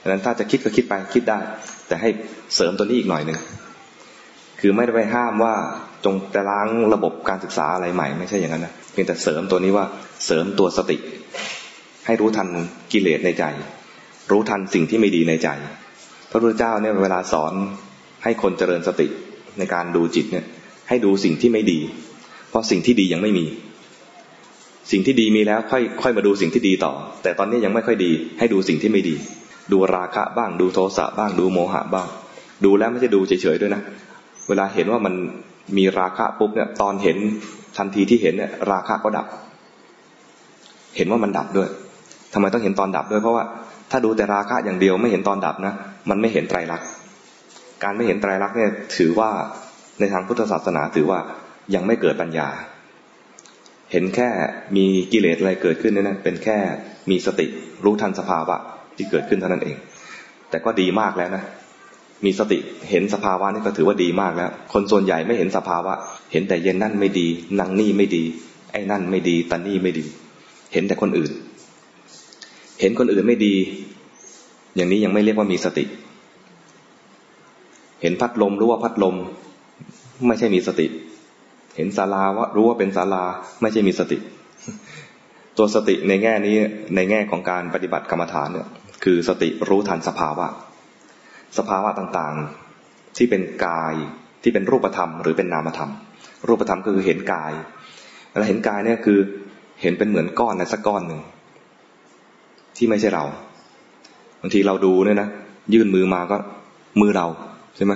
[0.00, 1.38] ดังนั้นถ้าจะคิดก็คิดไปคิดได้
[1.88, 2.10] แต่ให้
[2.54, 3.38] เสริมตัวนี้อีกหน่อยหนึ่ง
[4.60, 5.54] คือไม่ได้ไปห้ามว่า
[6.04, 9.84] จงจะล้างระบบการศึกษาอะไรใหม่ไม่ใช่อย่างนั้นนะเพียงแต่เสริมตัวนี้ว่า
[10.26, 10.96] เสริมตัวสติ
[12.06, 12.48] ให้รู้ทัน
[12.92, 13.44] กิเลสในใจ
[14.30, 15.48] รู้ทันสิ่งที่ไม่ดีในใจ
[16.30, 17.52] พระพุทธเจ้าเนี่ยเวลาสอน
[18.24, 19.08] ให้คนเจริญสติ
[19.58, 20.44] ในการดูจิตเนี่ย
[20.88, 21.78] ให้ดูสิ่งที่ไม่ดี
[22.50, 23.46] เพราะสิ่งที่ดียังไม่มี
[24.90, 26.92] สิ่งที่ดีมีแล้วค่อยค่อยมาดูสิ่งที่ดีต่อ
[27.22, 29.16] แต่ตอนนี้ยังไม่ค่อยดี ให้ดูสิ่งที่ไม่ดี
[29.72, 32.08] ดูราคะบ้าง ดูโทสะบ้าง ดูโมหะบ้าง
[32.64, 33.82] ดูแล้วไม่ใช่ดูเฉยๆด้วยนะ
[34.48, 35.14] เวลาเห็นว่ามัน
[35.76, 37.16] มีราคะปุ๊บเนี่ย ตอนเห็น
[37.76, 39.26] ทันทีที่เห็นเนี่ยราคะก็ดับ
[40.96, 41.68] เห็นว่ามันดับด้วย
[42.32, 43.44] ทำไมต้องเห็นตอนดับด้วย เพราะว่า
[43.90, 45.74] ถ้าดูแต่ราคะอย่างเดียวไม่เห็นตอนดับนะ
[46.10, 46.88] มันไม่เห็นไตรลักษณ์
[47.82, 49.30] การไม่เห็นไตรลักษณ์เนี่ยถือว่า
[50.00, 51.20] ในทางพุทธศาสนาถือว่า
[51.74, 52.48] ยังไม่เกิดปัญญา
[53.92, 54.28] เห็นแค่
[54.76, 56.58] มีกิเลสอะไรเกิดขึ้นนี่นะเป็นแค่
[57.10, 57.46] มีสติ
[57.84, 58.56] รู้ทันสภาวะ
[58.96, 59.76] ที่เกิดขึ้นเท่านั้นเอง
[60.50, 61.44] แต่ก็ดีมากแล้วนะ
[62.24, 62.58] มีสติ
[62.90, 65.92] เห็นสภาวะนี่ก็ถือว่าดีมากแล้ว คนส่วนใหญ่ไม่เห็นสภาวะ
[66.32, 67.26] เห็นแต่เย็นนั่นไม่ดี
[67.60, 68.24] นังนี่ไม่ดี
[68.72, 70.04] ไอ้นั่นไม่ดีตันนี่ไม่ดี
[70.72, 71.32] เห็นแต่คนอื่น
[72.80, 73.54] เห็นคนอื่นไม่ดี
[74.76, 75.84] อย่างนี้ยังไม่เรียกว่ามีสติ
[78.02, 79.14] เห็นพัดลมรู้ว่าพัดลม
[80.26, 80.86] ไม่ใช่มีสติ
[81.76, 83.24] เห็นศาลาว่ารู้ว่าเป็นศาลา
[83.60, 84.18] ไม่ใช่มีสติ
[85.56, 86.56] ตัวสติในแง่นี้
[86.94, 88.68] ในแง่ของการปฏิบัติกรรมฐานเนี่ย
[89.04, 90.46] คือสติรู้ทันสภาวะ
[91.58, 93.94] สภาวะต่างๆ ที่เป็นกาย
[94.42, 95.90] ที่เป็นรูปธรรม หรือเป็นนามธรรม
[96.48, 97.52] รูปธรรมคือเห็นกาย
[98.38, 99.18] เราเห็นกายเนี่ยคือ
[99.82, 101.20] เห็นเป็นเหมือนก้อนในสักก้อนหนึ่ง
[102.76, 103.24] ที่ไม่ใช่เรา
[104.40, 105.28] บางทีเราดูเนี่ยนะ
[105.74, 106.36] ยื่นมือมาก็
[107.00, 107.26] มือเรา
[107.76, 107.92] ใช่ไหม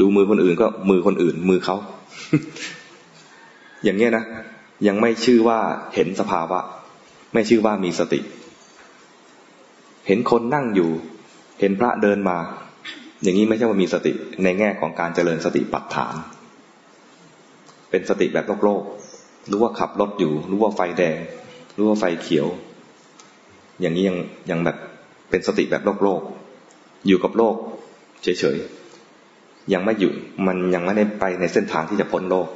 [0.00, 1.76] ดูมือคนอื่นก็มือคนอื่น มือเขา
[3.84, 4.24] อย่างเงี้ยนะ
[4.86, 5.58] ยังไม่ชื่อว่า
[5.94, 6.58] เห็นสภาวะ
[7.34, 8.20] ไม่ชื่อว่ามีสติ
[10.06, 10.90] เห็นคนนั่งอยู่
[11.60, 12.38] เห็นพระเดินมา
[13.22, 14.12] อย่างนี้ไม่ใช่ว่ามีสติ
[14.44, 16.14] ในแง่ของการเจริญสติปัฏฐาน
[17.90, 18.82] เป็นสติแบบโลกโลก
[19.50, 21.16] รู้ว่าขับรถอยู่ รู้ว่าไฟแดง
[21.76, 22.46] รู้ว่าไฟเขียว
[23.80, 24.16] อย่างนี้ยัง
[24.50, 24.76] ยังแบบ
[25.30, 26.20] เป็นสติแบบโลกโลก
[27.06, 27.54] อยู่กับโลก
[28.22, 30.12] เฉยๆ ยังไม่อยู่
[30.46, 32.48] มันยังไม่ได้ไปในเส้นทางที่จะพ้นโลก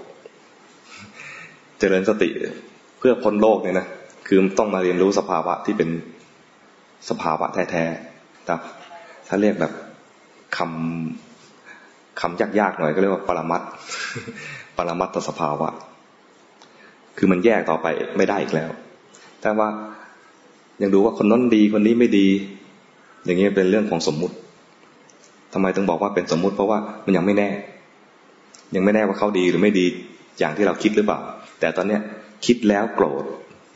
[1.79, 2.29] เจริญสติ
[2.99, 3.87] เพื่อพ้นโลกเนี่ยนะ
[4.29, 5.89] คือต้องมาเรียนรู้สภาวะที่เป็น
[7.09, 8.55] สภาวะแท้ๆแต่
[9.29, 9.73] ถ้าเรียกแบบ
[10.57, 13.63] คำคำยากๆหน่อยก็เรียกว่าปรมัต
[14.77, 15.69] ปรมัตตสภาวะ
[17.19, 18.71] คือมันแยกต่อไปไม่ได้อีกแล้ว
[19.41, 19.69] แต่ว่า
[20.83, 22.27] ยังดูว่าคนน้นดีคนนี้ไม่ดี
[23.25, 24.37] อย่างนี้เป็นเรื่องของสมมุติ
[25.53, 27.51] ทำไมต้องบอกว่าเป็นสมมุติ เพราะว่ามันยังไม่แน่
[28.75, 29.87] ยังไม่แน่ว่าเขาดีหรือไม่ดี
[30.39, 31.19] อย่างที่เราคิดหรือเปล่า
[31.61, 32.01] แต่ตอนเนี้ย
[32.47, 33.25] คิดแล้วโกรธ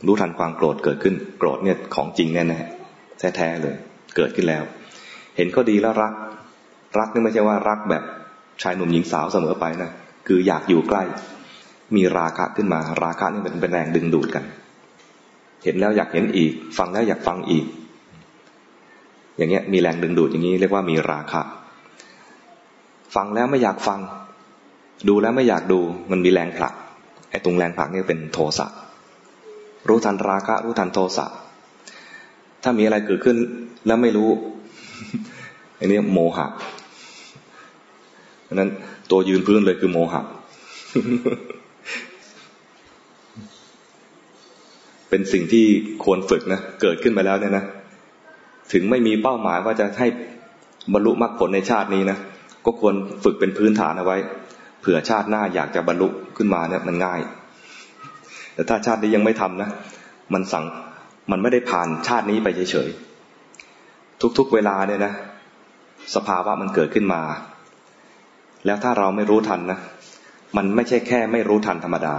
[0.07, 2.61] รู้ทันความโกรธเกิดขึ้น โกรธเนี่ยของจริงแน่แน่
[3.19, 3.77] แท้ๆเลย
[4.17, 4.65] เกิดขึ้นแล้ว
[5.37, 6.13] เห็นเขาดีแล้วรัก
[6.99, 8.03] รักนี่ไม่ใช่ว่ารักแบบ
[8.63, 9.91] ชายหนุ่มหญิงสาวเสมอไปนะ
[10.27, 11.03] คืออยากอยู่ใกล้
[11.97, 14.45] มีราคะขึ้นมา ราคะนี่เป็นเป็นแรงดึงดูดกัน
[15.65, 17.65] เห็นแล้วอยากเห็นอีก ฟังแล้วอยากฟังอีก
[19.37, 21.43] อย่างเงี้ยมีแรงดึงดูดอย่างนี้เรียกว่ามีราคะ
[23.15, 24.01] ฟังแล้วไม่อยากฟัง
[25.09, 26.75] ดูแล้วไม่อยากดูมันมีแรงผลัก
[27.31, 28.67] ไอ้ตรงแรงผลักนี่เป็นโทสะ
[29.89, 31.27] รู้ทันราคะรู้ทันโทสะ
[32.63, 33.37] ถ้ามีอะไรเกิดขึ้น
[33.87, 34.31] แล้วไม่รู้
[35.79, 36.47] อันนี้โมหะ
[38.45, 38.71] เพราะนั้น
[39.11, 40.23] ตัวยืนพื้นเลยคือโมหะ
[45.09, 45.65] เป็นสิ่งที่
[46.05, 47.65] ควรฝึกนะ เกิดขึ้นมาแล้วเนี่ยนะ
[48.73, 50.09] ถึงไม่มีเป้าหมายว่าจะให้
[50.93, 52.19] บรรลุมรรคผลในชาตินี้นะ
[52.65, 52.95] ก็ควร
[53.25, 54.17] ฝึกเป็นพื้นฐานเอาไว้
[54.81, 57.21] เผื่อชาติหน้าอยากจะบรรลุขึ้นมาเนี่ยมันง่าย
[58.55, 59.69] แต่ถ้าชาตินี้ยังไม่ทำนะ
[60.35, 60.65] มันสั่ง
[61.31, 65.13] มันไม่ได้ผ่านชาตินี้ไปเฉยๆ ทุกๆเวลาเนี่ยนะ
[66.15, 67.23] สภาวะมันเกิดขึ้นมา
[68.67, 69.79] แล้วถ้าเราไม่รู้ทันนะ
[70.57, 72.17] มันไม่ใช่แค่ไม่รู้ทันธรรมดา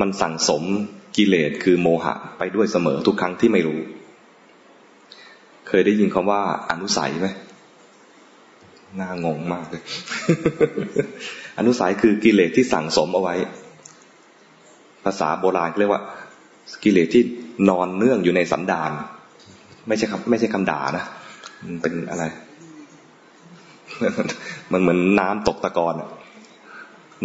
[0.00, 0.62] มันสั่งสม
[1.16, 3.80] กิเลสคือโมหะไปด้วยเสมอทุกครั้งที่ไม่รู้
[5.68, 7.28] เคยได้ยินคำว่าอนุสัยไหม
[9.00, 9.82] น่างงมากเลย
[11.58, 13.34] อนุสัยคือกิเลสที่สั่งสมเอาไว้
[15.04, 16.02] ภาษาโบราณเรียกว่า
[16.84, 17.22] กิเลสที่
[17.70, 18.90] นอนเนื่องอยู่ในสันดาน
[19.88, 21.04] ไม่ใช่คำไม่ใช่คำด่านะ
[21.64, 22.24] มันเป็นอะไร
[24.72, 25.94] มันเหมือนน้ำตกตะกอน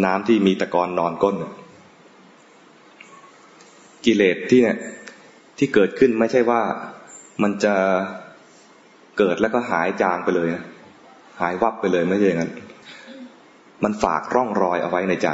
[0.05, 1.35] น้ำที่มีตะกอนนอนก้น
[4.05, 4.77] กิเลสที่เนี่ย
[5.57, 6.61] ที่เกิดขึ้นไม่ใช่ว่า
[7.43, 7.75] มันจะ
[9.17, 10.63] เกิดแล้วก็หายจางไปเลยนะ
[11.41, 12.51] หายวับไปเลยไม่ใช่อย่างนั้น
[13.83, 15.29] มันฝากร่องรอยเอาไว้ในใจ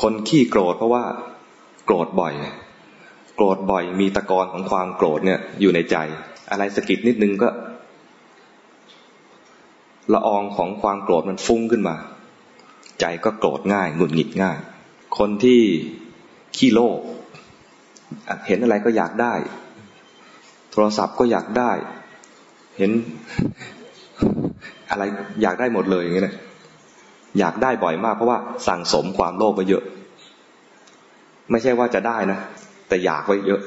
[0.00, 1.04] คนขี้โกรธเพราะว่า
[1.86, 2.34] โกรธบ่อย
[3.36, 5.96] โกรธบ่อยมีตะกอนของความโกรธเนี่ยอยู่ในใจ
[6.50, 7.48] อะไรสะกิดนิดนึงก็
[10.12, 11.96] ละอองของความโกรธมันฟุ้งขึ้นมา
[13.00, 14.58] ใจก็โกรธง่ายหงุดหงิดง่าย
[15.18, 15.60] คนที่
[16.56, 16.98] ขี้โลภ
[18.46, 19.34] เห็นอะไรก็อยากได้
[20.72, 21.70] โทรศัพท์ก็อยากได้
[22.78, 22.90] เห็น
[24.90, 25.02] อะไร
[25.42, 26.36] อยากได้หมดเลยอย่างเงี้ย
[27.38, 29.84] อยากได้บ่อยมากเพราะว่าสั่งสมความโลภไปเยอะ
[31.50, 32.38] ไม่ใช่ว่าจะได้นะ
[32.88, 33.60] แต่อยากไว้เยอะ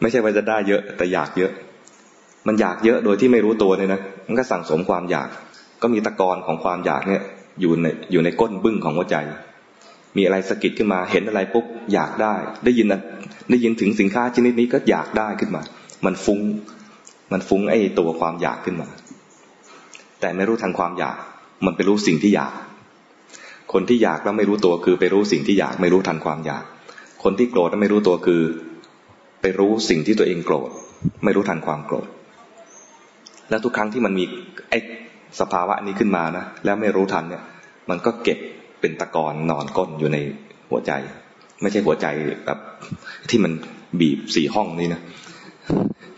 [0.00, 1.52] ไม่ใช่ว่าจะได้เยอะ แต่อยากเยอะ
[2.46, 5.28] มันอยากเยอะโดยที่ไม่รู้ตัวเนี่ยนะมันก็สั่งสมความอยาก
[5.82, 7.22] ก็มีตะกอนของความอยากเนี่ย
[7.60, 9.16] อยู่ในอยู่ในก้นบึ้งของหัวใจ
[10.16, 12.34] มีอะไรสะกิดขึ้นมาเห็นอะไรปุ๊บอยากได้
[12.64, 12.86] ได้ยิน
[13.50, 15.62] ได้ยินถึงสินค้าชนิดนี้ก็อยากได้ขึ้นมา
[16.04, 16.40] มันฟุง้ง
[17.32, 18.88] มันฟุ้งไอ้ตัวความอยากขึ้นมา
[20.20, 21.16] แต่ไม่รู้ทันความอยาก
[21.64, 22.52] มันไปรู้สิ่งที่อยาก
[23.72, 26.64] คนที่อยากแล้วไม่รู้ตัวคือ ไปรู้สิ่งที่อยากไม่รู้ทันความอยาก
[27.24, 28.42] คนที่โกรธแล้วไม่รู้ตัวคือ
[29.42, 30.70] ไปรู้สิ่งที่ตัวเองโกรธ
[31.24, 32.06] ไม่รู้ทันความโกรธ
[33.50, 34.24] แล้วทุกครั้งที่มันมี
[34.70, 34.78] ไอ้
[35.40, 37.42] สภาวะนี้ขึ้นมานะแล้วไม่รู้ทันเนี่ย
[37.90, 38.38] มันก็เก็บ
[38.80, 40.18] เป็นตะกอนนอนก้นอยู่ใน
[40.70, 40.92] หัวใจ
[41.62, 42.06] ไม่ใช่หัวใจ
[42.46, 42.58] แบบ
[43.30, 43.52] ที่มัน
[44.00, 45.00] บีบสี่ห้องนี่นะ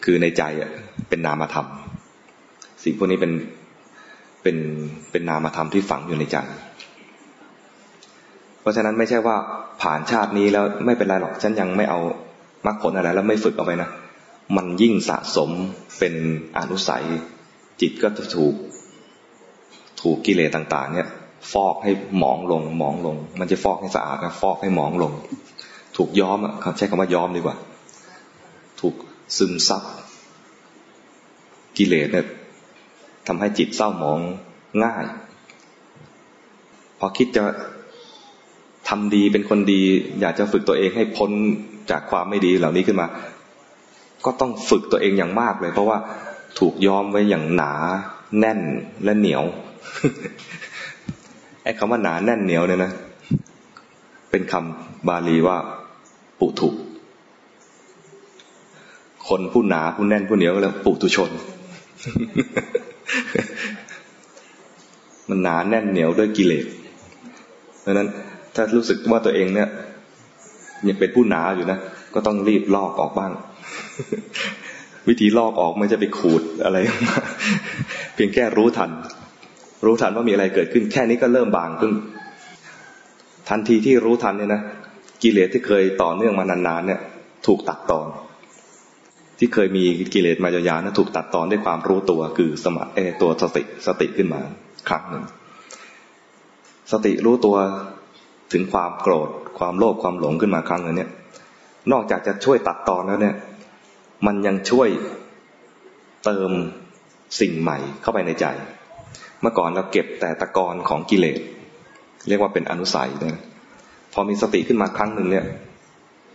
[0.05, 0.71] คือในใจอะ
[1.09, 1.67] เป็นนามธรรม
[2.85, 3.33] สิ่งพวกนี้เป็น
[4.43, 4.57] เป็น
[5.11, 6.39] เป็นนามธรรมที่ฝังอยู่ในใจ
[8.69, 9.37] ราะฉะนั้นไม่ใช่ว่า
[9.83, 12.01] ผ่านชาตินี้แล้วไม่เป็นไรหรอกฉันยังไม่เอา
[12.67, 13.91] มรรคผลอะไรแล้วไม่ฝึกเอาไปนะ
[14.57, 15.51] มันยิ่งสะสม
[15.99, 16.15] เป็น
[16.59, 17.05] อนุสัย
[17.81, 18.55] จิตก็จะถูก
[20.03, 21.11] ถูกกิเลสต่าง ๆ เนี่ย
[21.53, 25.13] ฟอกให้หมองลงหมองลง มันจะฟอกให้สะอาดนะฟอกให้หมองลง
[25.97, 27.57] ถูกย้อมอะใช้คำว่าย้อมดีกว่า
[28.81, 28.95] ถูก
[29.37, 29.83] ซึมซับ
[31.79, 32.27] กิเลสเนี่ย
[33.27, 34.19] ทำให้จิตเศร้าหมอง
[34.85, 35.05] ง่าย
[36.99, 37.43] พอคิดจะ
[38.89, 39.83] ทำดีเป็นคนดี
[40.21, 41.31] อยากจะฝึกตัวเองให้พ้น
[41.91, 43.07] จากความไม่ดีเหล่านี้ขึ้นมา
[44.25, 45.99] ก็ต้องฝึกตัวเองอย่างมากเลย เพราะว่า
[46.59, 47.73] ถูกย้อมไว้อย่างหนา
[48.39, 48.61] แน่น
[49.05, 49.43] และเหนียว
[51.63, 52.93] ไอ้คำว่าหนาแน่นเหนียวเนี่ยนะ
[54.31, 55.57] เป็นคำบาลีว่า
[56.41, 56.69] ปุถุ
[59.29, 61.31] คนผู้หนาผู้แน่นผู้เหนียวก็แล้วปุถุชน
[65.29, 66.67] มันหนาแน่นเหนียวด้วยกิเลส
[67.81, 68.09] เพราะนั้น
[68.59, 69.69] ถ้ารู้สึกว่าตัวเองเนี่ย
[70.89, 71.79] ยังเป็นผู้หนาอยู่นะ
[72.15, 73.33] ก็ต้องรีบลอกออกบ้าง
[75.09, 76.77] วิธีลอกออกไม่จะไปขูดอะไร
[78.15, 78.91] เพียงแค่รู้ทัน
[79.85, 81.93] รู้ทันว่ามีอะไรเกิดขึ้น แค่นี้ก็เริ่มบางขึ้น
[83.49, 84.63] ทันทีที่รู้ทันเนี่ยนะ
[85.23, 87.01] กิเลสที่เคยต่อเนื่องมานานๆเนี่ย
[87.47, 88.07] ถูกตัดตอน
[89.39, 94.41] ที่เคยมีกิเลสมายาวๆนะถูกตัดตอนด้วยความรู้ตัวคือสมาเอตัวสติสติขึ้นมา
[94.89, 95.25] ครั้งหนึ่ง
[96.93, 97.57] สติรู้ตัว
[98.53, 101.11] ถึงความโกรธ ความโลภความหลงขึ้นมาครั้งนึงเนี่ย
[101.93, 103.35] นอกจากจะช่วยตัดตอนแล้วเนี่ย
[104.27, 104.89] มันยังช่วย
[106.25, 106.51] เติม
[107.41, 108.47] สิ่งใหม่เข้าไปในใจ
[109.41, 111.39] เมื่อก่อนเราเก็บแต่ตะกอนของกิเลส
[112.29, 113.39] เรียกว่าเป็นอนุสัยเนี่ย
[114.13, 115.45] พอมีสติขึ้นมาครั้งหนึ่งเนี่ย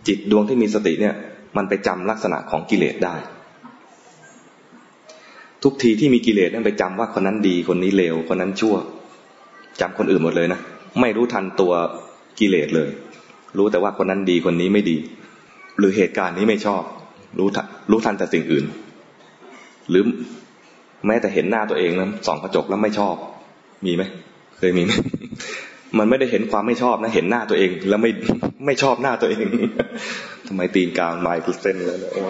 [0.08, 1.14] จิตดวงที่มีสติเนี่ย
[1.56, 3.14] มันไปจำลักษณะของกิเลสได้
[5.62, 8.76] ทุกทีที่มีกิเลสนั่นไปจำว่าคนนั้นดีคนนี้เลวคนนั้นชั่ว
[9.80, 10.60] จำคนอื่นหมดเลยนะ
[11.00, 11.72] ไม่รู้ทันตัว
[12.38, 12.88] กิเลสเลย
[13.56, 14.96] รู้แต่ว่าคนนั้นดีคนนี้ไม่ดี
[15.78, 16.82] หรือเหตุการณ์นี้ไม่ชอบ
[17.38, 18.64] รู้ทันรู้ทันแต่สิ่งอื่น
[19.90, 20.02] หรือ
[21.06, 23.16] แม้แต่เห็นหน้าตัวเองนะส่องกระจกแล้วไม่ชอบ
[23.86, 24.02] มีไหม
[24.58, 24.92] เคยมีไหม
[25.98, 28.10] มันไม่ได้เห็นความไม่ชอบนะ เห็นหน้าตัวเอง แล้วไม่
[28.66, 29.46] ไม่ชอบหน้าตัวเอง
[30.48, 32.22] ทำไมตีนกลางไมค์เส้นแล้วโอ้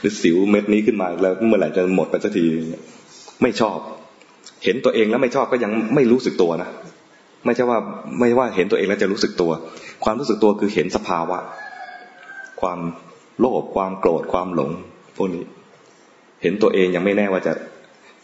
[0.00, 2.44] หรือสิวเม็ดนี้ขึ้นมาแล้วเมื่อไหร่จะหมดไปสักที
[3.42, 3.78] ไม่ชอบ
[4.64, 6.68] เห็นตัวเองแล้วไม่ชอบก็ยังไม่รู้สึกตัวนะ
[7.44, 7.78] ไม่ใช่ว่า
[8.18, 9.50] ไม่ว่าเห็นตัวเองแล้วจะรู้สึกตัว
[10.04, 11.38] ความรู้สึกตัวคือเห็นสภาวะ
[12.60, 12.78] ความ
[13.40, 14.70] โลภความโกรธความหลง
[15.16, 15.44] พวกนี้
[16.42, 17.52] เห็นตัวเองยังไม่แน่ว่าจะ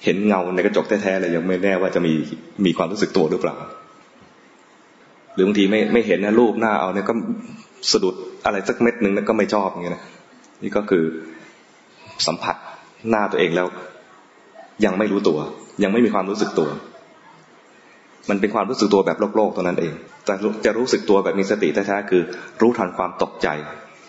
[0.05, 2.13] เห็นเงาในกระจกแท้ๆเลยยังไม่แน่ว่าจะมี
[2.65, 3.57] มีความรู้สึกตัวหรือเปล่า
[5.35, 7.15] หรือบางทีไม่ไม่เห็นนะรูปหน้าเอาเนี่ยก็
[7.93, 10.03] สะดุดอะไรสักเม็ดหนึ่งแล้วก็ไม่ชอบอย่างเงี้ยนะ
[10.63, 11.05] นี่ก็คือ
[12.27, 12.57] สัมผัส
[13.11, 13.67] หน้าตัวเองแล้ว
[14.85, 15.39] ยังไม่รู้ตัว
[15.83, 16.69] ยังไม่มีความรู้สึกตัว
[18.31, 20.35] มันเป็นความรู้สึกตัวแบบโลกโลกตัวนั้นเอง แต่
[20.65, 22.23] จะรู้สึกตัวแบบมีสติแท้ๆคือ
[22.61, 23.49] รู้ทันความตกใจ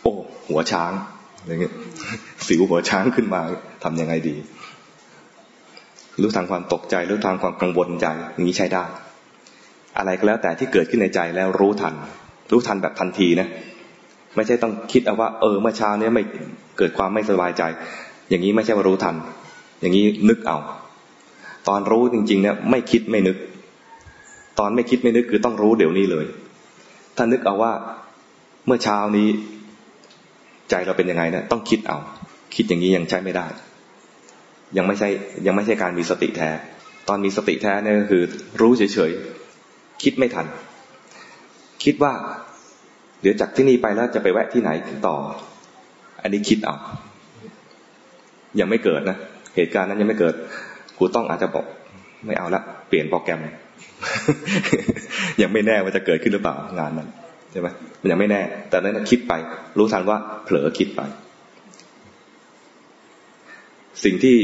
[0.01, 0.13] โอ้
[0.49, 0.91] หัวช้าง
[1.39, 1.73] อะไรเงี้ย
[2.47, 3.41] สิวหัวช้างขึ้นมา
[3.83, 4.35] ทํำยังไงดี
[6.21, 8.83] รู้ทางความตกใจรู้ทางความกังวลใจอย่างนี้ใช้ได้
[9.97, 11.93] อะไรก็แล้วแต่ที่เกิดขึ้นในใจแล้วรู้ทัน
[12.51, 13.47] รู้ทันแบบทันทีนะ
[14.35, 16.23] ไม่ใช่ต้องคิดเอาว่า เออเมื่อเช้านี้ไม่
[16.77, 17.63] เกิดความไม่สบายใจ
[18.29, 19.15] อย่างนี้ไม่ใช่ว่ารู้ทัน
[19.81, 20.57] อย่างนี้นึกเอา
[21.67, 23.37] ตอนรู้จริงๆเนี่ยไม่คิดไม่นึก
[24.59, 26.25] ตอนไม่คิดไม่นึกคือต้องรู้เดี๋ยวนี้เลย
[27.15, 27.73] ถ้านึกเอาว่า
[28.65, 29.27] เมื่อเช้านี้
[30.69, 31.97] ใจเราเป็นยังไงเนะต้องคิดเอา
[32.55, 33.45] คิดอย่างนี้ยังใช้ไม่ได้
[34.77, 35.09] ยังไม่ใช่
[35.45, 36.49] ยังไม่ใช่การมีสติแท้
[37.07, 38.23] ตอนมีสติแท้เนี่ยก็คือ
[38.61, 40.47] รู้เฉยๆคิดไม่ทัน
[41.83, 42.13] คิดว่า
[43.21, 44.69] เดี๋ยวจากที่นี่ไปแล้วจะไปแวะที่ไหน
[45.07, 45.15] ต่อ
[46.21, 46.75] อันนี้คิดเอา
[48.59, 49.17] ยังไม่เกิดนะ
[49.55, 50.35] เหตุการณ์นั้นยังไม่เกิด
[50.97, 51.65] ครูต้องอาจจะบอก
[52.25, 53.39] ไม่เอาละเปลี่ยนโปรแกรม
[55.41, 57.09] ยังไม่แน่ว่าจะเกิดขึ้นหรือเปล่างานนั้น
[57.51, 57.67] ใช่ไหม
[58.01, 59.33] มันยังไม่แน่ แต่นั้นคิดไป
[59.77, 61.01] รู้ทันว่าเผลอคิดไป
[64.03, 64.35] สิ่งที่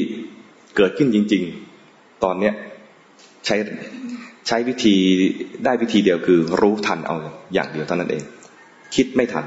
[0.78, 1.44] เกิดขึ้นจริง
[1.84, 2.54] ๆ ตอนเนี้ย
[3.46, 3.56] ใช้
[4.48, 4.96] ใช้วิธี
[5.66, 7.18] ได้วิธีเดียวคือ รู้ทันเอา
[7.54, 8.24] อย่างเดียวเท่านั้นเอง
[8.96, 9.46] คิดไม่ทัน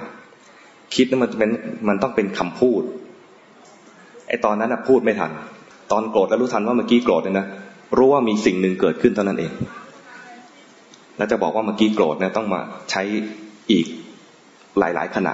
[0.95, 1.51] คิดนั้นมันเป็น
[1.89, 2.83] มันต้องเป็นคำพูด
[4.29, 5.31] ไอตอนนั้นนะพูดไม่ทัน
[5.93, 7.47] ตอนโกรธแล้วรู้ทันว่าเมื่อกี้โกรธเนี่ยนะ
[7.97, 9.53] รู้ว่ามีสิ่งหนึ่งเกิดขึ้นเท่านั้นเอง
[11.17, 12.61] แล้วจะบอกว่าเมื่อกี้โกรธเนี่ยต้องมา
[12.91, 13.03] ใช้
[13.71, 13.87] อีก
[14.79, 15.33] หลาย ๆ ขณะ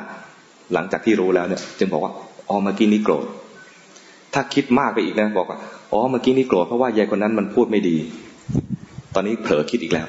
[0.74, 2.12] หลังจากที่รู้แล้วเนี่ยจึงบอกว่า
[2.48, 3.26] อ๋อเมื่อกี้นี้โกรธ
[4.34, 5.58] ถ้าคิดมากไปอีกนะบอกว่า
[5.92, 7.96] อ๋อเมื่อกี้นี่โกรธเพราะว่ายายคนนั้นมันพูดไม่ดี
[9.14, 10.06] ตอนนี้เผลอคิดอีกแล้ว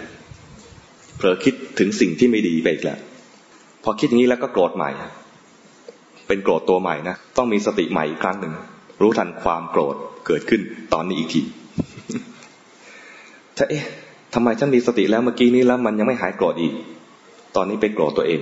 [1.17, 2.99] เผลอคิดถึงสิ่งที่ไม่ดีไปอีกแล้ว
[3.83, 4.89] พอคิดอย่างนี้แล้วก็โกรธใหม่
[6.27, 8.53] เป็นโกรธตัวใหม่นะต้องมีสติใหม่อีกครั้งหนึ่ง
[9.01, 9.95] รู้ทันความโกรธ
[10.27, 10.61] เกิดขึ้น
[10.93, 11.41] ตอนนี้อีกที
[13.57, 13.85] ถ้าเอ๊ะ
[14.33, 16.73] ทำไมฉันมีสติแล้วเมื่อกี้นี้แล้วมันยังไม่หายโกรธอีก
[17.55, 18.41] ตอนนี้ไปโกรธตัวเอง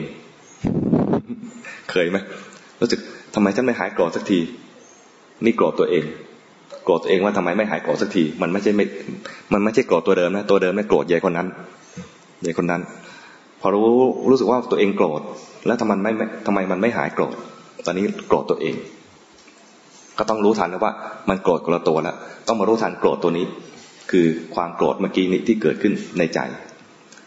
[1.92, 2.18] เคยไหม
[2.82, 3.00] รู้สึก
[3.36, 4.40] ทำไมฉันไม่หายโกรธสักที
[5.46, 6.04] นี่โกรธตัวเอง
[6.84, 8.86] โกรธตัวเองว่าทำไมไม่หายโกรธสักที มันไม่ใช่ไม่
[9.54, 11.48] มันไม่ใช่โกรธตัวเดิมนะ ตัวเดิมไม่โกรธใหญ่คนนั้น
[12.42, 12.82] ใหญ่คนนั้น
[13.62, 13.86] พอรู้
[14.30, 15.22] รู้สึกว่าตัวเองโกรธ
[15.66, 16.12] แล้วทำไมไม่
[16.46, 17.36] ทำไมมันไม่หายโกรธ
[17.86, 18.76] ตอนนี้โกรธตัวเอง
[20.18, 20.94] ก็ต้องรู้ทันนะว่า
[21.30, 22.16] มันโกรธคนละตัวแล้ว
[22.48, 23.46] ต้องมารู้ทันโกรธตัวนี้
[24.12, 26.39] คือความโกรธเมื่อกี้นี้ที่เกิดขึ้นในใจ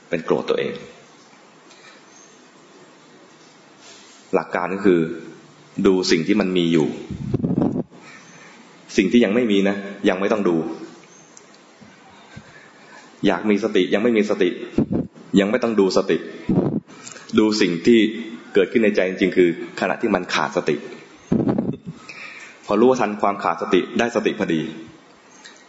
[0.08, 0.72] เป็นโกรธตัวเอง
[4.34, 5.00] หลักการก็คือ
[5.86, 6.88] ดูสิ่งที่มันมีอยู่
[8.96, 9.76] สิ่งที่ยังไม่มีนะ
[10.08, 10.56] ยังไม่ต้องดู
[13.26, 14.48] อยากมีสติยังไม่มีสติ
[15.40, 16.16] ยังไม่ต้องดูสติ
[17.38, 18.00] ดูสิ่งที่
[18.54, 19.48] เกิดขึ้นในใจจริงๆคือ
[19.80, 20.76] ขณะที่มันขาดสติ
[22.66, 24.60] พอรู้ทันความขาดสติได้สติพอดี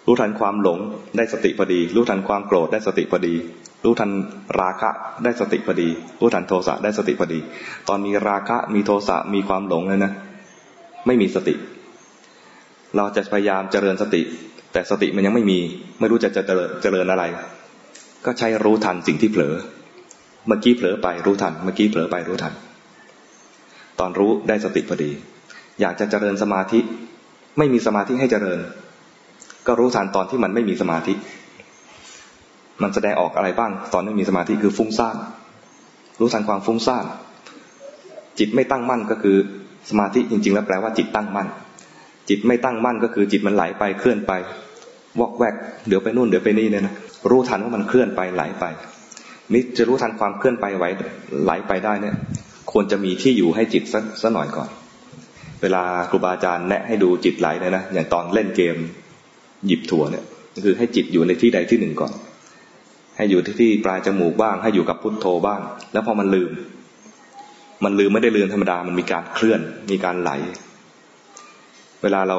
[0.06, 0.80] รู้ทันความหลง
[1.18, 3.34] ได้สติพอดี รู้ทันความโกรธได้สติพอดี
[3.84, 4.10] รู้ทัน
[4.60, 4.89] ราคะ
[5.24, 5.89] ได้สติพอดี
[6.20, 7.39] รู้ทันโทสะได้สติพอดี
[7.88, 10.12] ตอนมีราคะมีโทสะมีความหลงเลยนะ
[11.06, 11.56] ไม่มีสติ
[12.95, 14.22] เราจะพยายามเจริญสติ
[14.74, 15.60] แต่สติมันยังไม่มี
[15.99, 17.24] ไม่รู้จะจะเจริญเจริญอะไร
[18.26, 19.56] ก็ใช้รู้ทันสิ่งที่เผลอ
[20.47, 22.54] เมื่อกี้เผลอไปรู้ทัน เมื่อกี้เผลอไปรู้ทัน
[23.99, 25.12] ตอนรู้ได้สติพอดี
[25.82, 26.80] อยากจะเจริญสมาธิ
[27.58, 28.60] ไม่มีสมาธิให้เจริญ
[29.68, 31.14] ก็รู้ทันตอนที่มันไม่มีสมาธิ
[32.82, 35.16] มันแสดงออกอะไรบ้าง ตอนไม่มีสมาธิคือฟุ้งซ่าน
[36.20, 37.05] รู้ทันความฟุ้งซ่าน
[38.39, 39.38] จิตไม่ตั้งมั่นก็คือ
[39.89, 41.47] สมาธิจริง ๆ แล้วแปลว่าจิตตั้งมั่น
[42.30, 44.32] จิตไม่ตั้งมั่นก็คือจิตมันไหลไปเคลื่อนไป
[45.20, 45.55] วอกแวก
[45.88, 46.95] เดี๋ยวไปนู่นเดี๋ยวไปนี่เนี่ยนะ
[47.32, 48.66] รู้ทันว่ามันเคลื่อนไปไหลไป
[49.53, 50.86] นี่จะรู้ทันความเคลื่อนไปไหว
[51.43, 52.16] ไหลไปได้เนี่ย
[52.72, 53.84] ควรจะมีที่อยู่ให้จิต
[54.22, 54.70] สักหน่อยก่อน
[55.61, 58.76] เวลาครูบาอาจารย์แนะให้ดูจิตไหลเนี่ยนะ อย่างตอนเล่นเกม
[59.68, 60.26] หยิบถั่วเนี่ย
[60.64, 62.11] คือให้จิตอยู่ในที่ใดที่หนึ่งก่อน
[63.18, 65.61] ให้อยู่ที่ที่ปลายจมูกบ้าง ให้อยู่กับพุทโธบ้าง
[65.93, 66.51] แล้วพอมันลืม
[67.84, 69.61] มันลืมไม่ได้ลืมธรรมดา มันมีการเคลื่อน
[69.91, 70.32] มีการไหล
[72.01, 72.38] เวลาเรา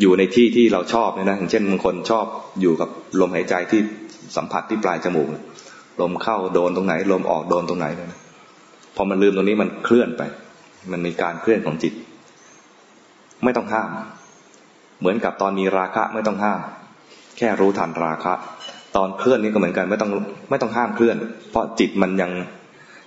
[0.00, 2.26] อยู่ในที่ที่เราชอบเนี่ยนะอย่างเช่นบางคนชอบ
[2.60, 2.88] อยู่กับ
[3.20, 3.80] ลมหายใจที่
[4.36, 5.28] สัมผัสที่ปลายจมูก
[6.00, 8.20] ลมเข้าโดนตรงไหน ลมออกโดนตรงไหนเนี่ยนะ
[8.96, 10.22] พอมันลืมตรงนี้มันเคลื่อนไป
[10.92, 11.94] มันมีการเคลื่อนของจิต
[13.44, 13.88] ไม่ต้องห้าม
[15.02, 16.60] เหมือนกับตอนมีราคะไม่ต้องห้าม
[17.38, 18.34] แค่รู้ทันราคะ
[18.96, 20.10] ตอนเคลื่อนนี่ก็เหมือนกันไม่ต้อง
[20.50, 21.16] ไม่ต้องห้ามเคลื่อน
[21.50, 22.30] เพราะจิตมันยัง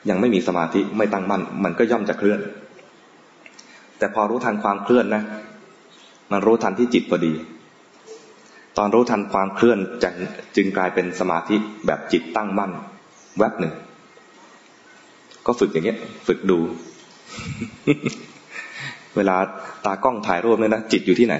[0.10, 2.40] ยังไม่มีสมาธิไม่ตั้งมั่น มันก็ย่อมจะเคลื่อน
[3.98, 5.24] แต่พอรู้ทันความเคลื่อนนะ
[6.32, 7.34] มันรู้ทันที่จิตพอดี
[8.78, 10.16] ตอนรู้ทันความเคลื่อนจึง
[10.56, 12.72] จึงกลายเป็นสมาธิแบบจิตตั้งมั่น
[13.40, 13.74] แวบหนึ่ง
[15.46, 16.60] ก็ฝึกอย่างเงี้ย ฝึกดู
[19.16, 19.38] เวลา
[19.86, 21.36] ตากล้องถ่ายรูปเนี่ยนะจิตอยู่ที่ไหน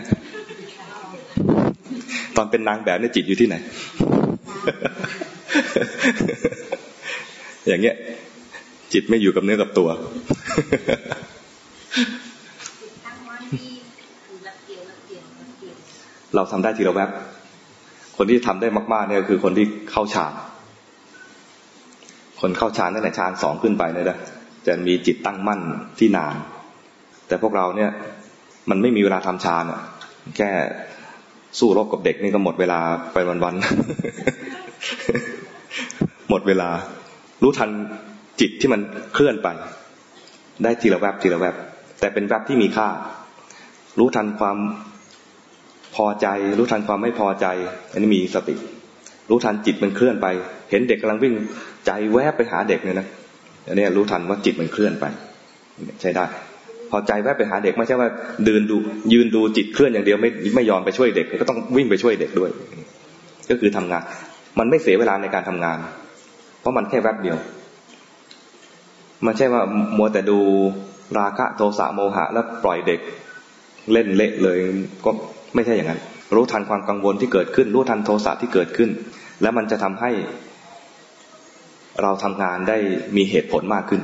[2.38, 3.56] ตอนเป็นนางแบบเนี่ยจิตอยู่ที่ไหน
[7.68, 7.96] อย่างเงี้ย
[8.94, 9.90] จิตไม่อยู่กับเนื้อกับตัว
[16.36, 17.10] เราทำได้ทีละแวบ
[18.18, 20.34] คนที่ทำได้มากๆเนี่ยคือคนที่เข้าฌาน
[22.42, 24.18] คนเข้าฌานตั้งแต่ฌานสองขึ้นไปเนี่ยนะ
[24.68, 25.62] จะมีจิตตั้งมั่น
[26.00, 26.36] ที่นาน
[27.28, 27.92] แต่พวกเราเนี่ย
[28.70, 29.82] มันไม่มีเวลาทำฌานอะ
[30.38, 30.50] แค่
[31.60, 32.80] สู้รบกับเด็กนี่ก็หมดเวลา
[33.14, 36.70] ไปวันๆหมดเวลา
[37.44, 37.70] รู้ทัน
[38.42, 38.82] จิตที่มัน
[39.14, 39.48] เคลื่อนไป
[40.64, 41.56] ได้ทีละแวบทีละแวบ
[42.00, 42.88] แต่เป็นแวบที่มีค่า
[44.00, 44.58] รู้ทันความ
[45.96, 46.28] พอใจ
[46.58, 47.48] รู้ทันความไม่พอใจ
[47.92, 48.56] อันนี้มีสติ
[49.30, 50.28] รู้ทันจิตมันเคลื่อนไป
[50.72, 51.34] เห็นเด็กกำลังวิ่ง
[51.86, 53.08] ใจแวบไปหาเด็กเนี่ยนะ
[53.68, 55.06] อันนี้รู้ทันว่าจิตมันเคลื่อนไป
[56.02, 56.26] ใช่ได้
[56.92, 58.10] พอใจแวบไปหาเด็กไม่ใช่ว่า
[58.46, 58.78] เดินดู
[59.14, 62.50] ยืนดูจิตเคลื่อนอย่างเดียวไม่ไม่ยอมไปช่วยเด็กก็ต้องวิ่งไปช่วยเด็กด้วย
[63.50, 64.04] ก็คือทำงาน
[64.60, 65.78] มันไม่เสียเวลาในการทำงาน
[66.60, 67.38] เพราะมันแค่แวบเดียว
[69.26, 69.62] มันใช่ว่า
[69.98, 70.38] มัวแต่ดู
[71.20, 73.00] ราคะโทสะโมหะ แล้วปล่อยเด็ก
[73.92, 74.58] เล่นเละเลย
[75.06, 75.12] ก็
[75.56, 76.02] ไม่ใช่อย่างนั้น
[76.36, 78.90] รู้ทันความกังวลที่เกิดขึ้น รู้ทันโทสะที่เกิดขึ้น
[79.42, 80.12] แล้วมันจะทำให้
[82.02, 82.78] เราทำงานได้
[83.18, 84.02] มีเหตุผลมากขึ้น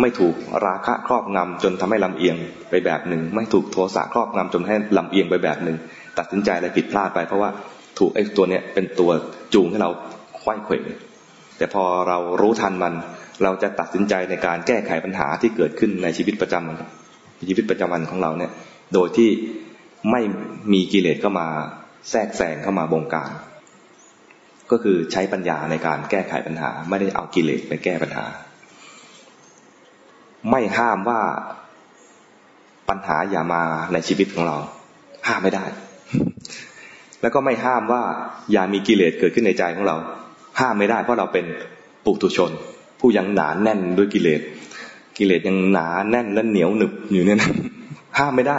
[0.00, 0.34] ไม่ถูก
[0.66, 2.36] ราคะครอบงำจนทำให้ลำเอียง
[2.70, 5.76] ไปแบบหนึ่ง ไม่ถูกโทสะครอบงำจนให้ลำเอียงไปแบบหนึ่ง
[6.18, 7.50] ตัดสินใจอะไรผิดพลาดไป เพราะว่า
[7.98, 9.10] ถูกไอ้ตัวเนี้ยเป็นตัว
[9.54, 9.90] จูงให้เรา
[10.40, 10.74] ควยเขว
[11.58, 12.94] แต่พอเรารู้ทันมัน
[13.42, 16.76] เราจะตัดสินใจในการแก้ไขปัญหาที่เกิดขึ้นในชีวิตประจำวัน
[17.48, 18.50] ชีวิตประจำวันของเราเนี่ย
[18.94, 19.30] โดยที่
[20.10, 20.20] ไม่
[20.72, 21.48] มีกิเลสเข้ามา
[22.10, 23.30] แทรกแซงเข้ามาบงการ
[24.70, 28.24] ก็คือใช้ปัญญาในการแก้ไขปัญหา ไม่ได้เอากิเลสไปแก้ปัญหา
[30.50, 31.20] ไม่ห้ามว่า
[32.88, 33.62] ปัญหาอย่ามา
[33.92, 34.56] ในชีวิตของเรา
[35.28, 35.64] ห้ามไม่ได้
[37.20, 38.02] แล้วก็ไม่ห้ามว่า
[38.52, 39.96] อย่ามีกิเลสเกิดขึ้นในใจของเรา
[40.60, 41.46] ห้ามไม่ได้เพราะเราเป็น
[42.04, 42.50] ปุถุชน
[43.00, 44.40] ผู้ยังหนาแน่นด้วยกิเลส
[45.18, 47.50] กิเลสยังหนาแน่นและเหนียวหนึบอยู่เนี่ยนะ
[48.18, 48.58] ห้ามไม่ได้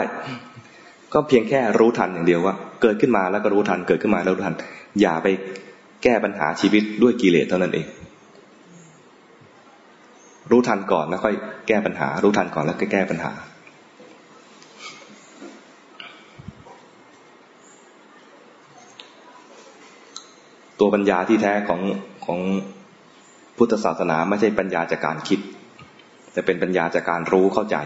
[1.13, 4.55] ก็เพียงแค่รู้ทันอย่างเดียวว่า เกิดขึ้นมาแล้วก็รู้ทัน เกิดขึ้นมาแล้วรู้ทัน
[5.01, 5.27] อย่าไป
[6.03, 7.88] แก้ปัญหาชีวิตด้วยกิเลสเท่านั้นเอง
[10.50, 11.36] รู้ทันก่อนแล้วค่อย
[11.68, 13.32] แก้ปัญหา รู้ทันก่อนแล้วก็แก้ปัญหา
[20.80, 21.82] ตัวปัญญาที่แท้ของ
[22.26, 22.39] ของ
[23.58, 25.39] พุทธศาสนาไม่ใช่ปัญญาจากการคิด
[26.34, 27.78] แต่เป็นปัญญาจากการรู้เข้าใจ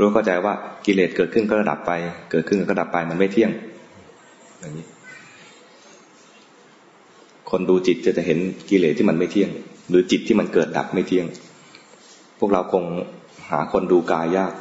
[0.00, 0.52] รู้เข้าใจว่า
[0.86, 1.92] กิเลสเกิดขึ้นก็ระดับไป
[2.30, 3.50] เกิดขึ้นก็ดับไปมันไม่เที่ยง
[4.58, 4.86] อย่างนี้
[7.50, 8.38] คนดูจิตจะจะเห็น
[8.70, 9.50] กิเลสที่มันไม่เที่ยง
[9.88, 11.26] หรือจิตที่มันเกิดดับไม่เที่ยง
[12.38, 12.84] พวกเราคง
[13.50, 14.52] หาคนดูกายยาก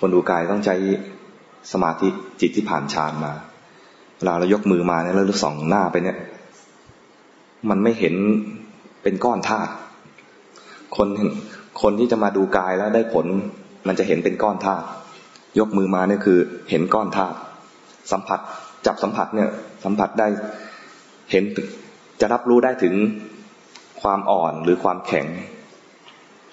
[0.00, 0.76] คนดูกายต้องใช้
[1.72, 2.08] สมาธิ
[2.40, 3.32] จิตที่ผ่านฌานมา
[4.16, 6.16] เวลาเรายกมือมาเนี่ยแล้วส่องหน้าไปเนี่ย
[7.70, 8.14] มันไม่เห็น
[9.02, 9.72] เป็นก้อนธาตุ
[10.96, 11.08] คน
[11.82, 13.26] คนที่จะมาดูกายแล้วได้ผล
[13.86, 14.86] มันจะเห็นเป็นก้อนธาตุ
[15.58, 16.38] ยกมือมาเนี่ยคือ
[16.70, 17.36] เห็นก้อนธาตุ
[18.12, 18.40] สัมผัส
[18.86, 19.48] จับสัมผัสเนี่ย
[19.84, 20.26] สัมผัสได้
[21.30, 21.44] เห็น
[22.20, 22.94] จะรับรู้ได้ถึง
[24.02, 25.26] ความอ่อนหรือความแข็ง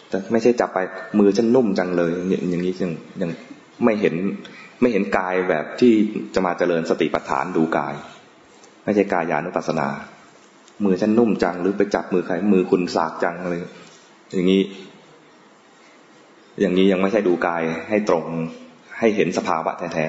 [0.09, 0.79] แต่ไม่ใช่จับไป
[1.19, 2.11] มือฉันนุ่มจังเลย
[2.49, 2.91] อย่างนี้ยัง
[3.21, 3.31] ยัง
[3.83, 4.15] ไม่เห็น
[4.81, 5.93] ไม่เห็นกายแบบที่
[6.33, 7.95] จะมาเจริญสติปัฏฐานดูกาย
[8.83, 9.87] ไม่ใช่กายานุปัสสนา
[10.85, 13.53] มือฉันนุ่มจังหรือไปจับมือใครมือคุณสากจังอะไร
[14.33, 14.61] อย่างนี้
[16.59, 18.25] อย่างนี้ยังไม่ใช่ดูกายให้ตรง
[18.99, 20.05] ให้เห็นสภาวะแท้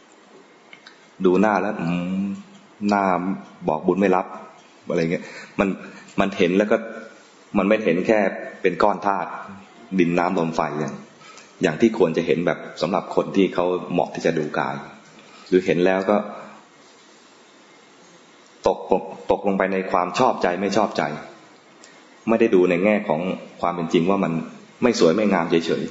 [0.00, 1.74] ๆดูหน้าแล้ว
[2.88, 3.04] หน้า
[3.68, 4.26] บอกบุญไม่รับ
[4.88, 5.24] อะไรเงี้ย
[5.58, 5.68] มัน
[6.20, 6.76] มันเห็นแล้วก็
[7.58, 8.20] มันไม่เห็นแค่
[8.62, 9.28] เป็นก้อนธาตุ
[9.98, 10.94] ดินน้ำลมไฟอย่าง
[11.62, 14.74] อย่างที่ควรจะเห็นแบบสำหรับคนที่เขาเหมาะที่จะดูกาย
[15.48, 16.16] หรือเห็นแล้วก็
[18.66, 18.78] ตก
[19.30, 21.02] ตกลงไปในความชอบใจไม่ชอบใจ
[22.28, 23.20] ไม่ได้ดูในแง่ของ
[23.60, 24.32] ความเป็นจริงว่ามัน
[24.82, 25.82] ไม่สวยไม่งามเฉย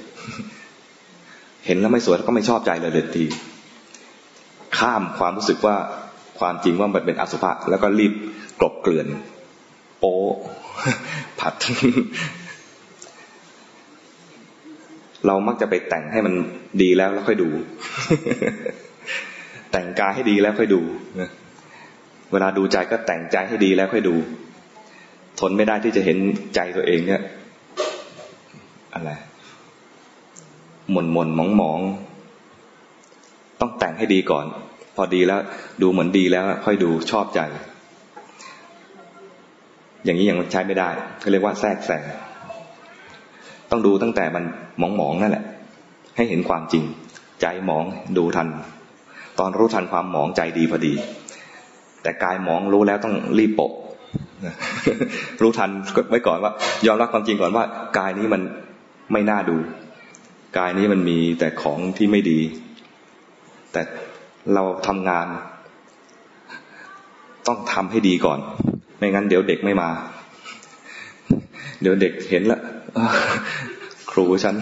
[0.79, 3.25] ๆเห็นแล้วไม่สวยแล้วก็ไม่ชอบใจเลยเด็ดที
[4.77, 5.75] ข้ามความรู้สึกว่า
[6.39, 8.13] ความจริงว่ามันเป็นอสุภะแล้วก็รีบ
[8.59, 9.07] กลบเกลื่อน
[9.99, 10.15] โป๊
[11.39, 11.53] ผัด
[15.25, 16.33] เรามักจะไปแต่งให้มัน
[16.81, 17.49] ดีแล้วแล้วค่อยดู
[19.71, 20.81] แต่งกายให้ดีแล้วค่อยดู
[22.31, 24.15] เวลาดูใจก็แต่งใจให้ดีแล้วค่อยดู
[25.39, 26.17] ทนไม่ได้ที่จะเห็น
[26.55, 27.21] ใจตัวเองเนี่ย
[28.93, 29.11] อะไร
[30.91, 31.79] หม่นหม่นมองมอง
[33.59, 34.45] ต้องแต่งให้ดีก่อน
[34.95, 35.39] พอดีแล้ว
[35.81, 37.41] ดูเหมือนดีแล้ว ค่อยดูชอบใจ
[40.07, 40.89] อย่างนี้ยังใช้ไม่ได้
[41.19, 42.03] เขาเรียกว่าแทรกแซง
[43.71, 44.43] ต้องดูตั้งแต่มัน
[44.81, 45.45] มองมองนั่นแหละ
[46.15, 46.83] ให้เห็นความจริง
[47.41, 47.83] ใจมอง
[48.17, 48.47] ดูทัน
[49.39, 50.93] ตอนรู้ทันความหมองใจดีพอดี
[52.03, 53.71] แต่กายมองรู้แล้วต้องรีบโปะ
[55.41, 55.69] รู้ทัน
[56.09, 56.51] ไว้ก่อนว่า
[56.85, 57.63] ยอมรับความจริงก่อนว่า
[57.97, 58.41] กายนี้มัน
[59.13, 59.57] ไม่น่าดู
[60.57, 62.39] กายนี้มันมีแต่ของที่ไม่ดี
[63.71, 63.81] แต่
[64.53, 65.27] เราทำงาน
[67.47, 68.39] ต้องทำให้ดีก่อน
[68.97, 69.89] ไม่งั้นเดี๋ยวเด็กไม่มา
[71.81, 72.61] เดี๋ยวเด็กเห็นล้ว
[74.11, 74.55] ครูฉัน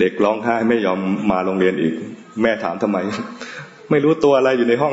[0.00, 1.00] เด็กร้องไห้ไม่ยอม
[1.30, 1.94] มาโรงเรียนอีก
[2.42, 2.98] แม่ถามทำไม
[3.90, 4.92] ไม่รู้ตัวอะไรอยู่ในห้อง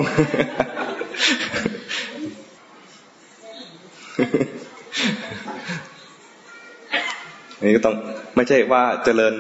[7.64, 7.96] นี่ก็ต้อง
[8.36, 9.34] ไม่ใช่ว่าเจริญ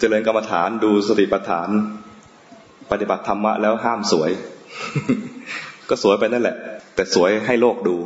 [0.00, 1.68] เจริญกรรมฐานดูสติปัฏฐาน
[2.90, 4.30] ปฏิบัติธรรมะแล้วห้ามสวย
[5.88, 6.56] ก็สวยไปนั่นแหละ
[6.94, 7.96] แต่สวยให้โลกดู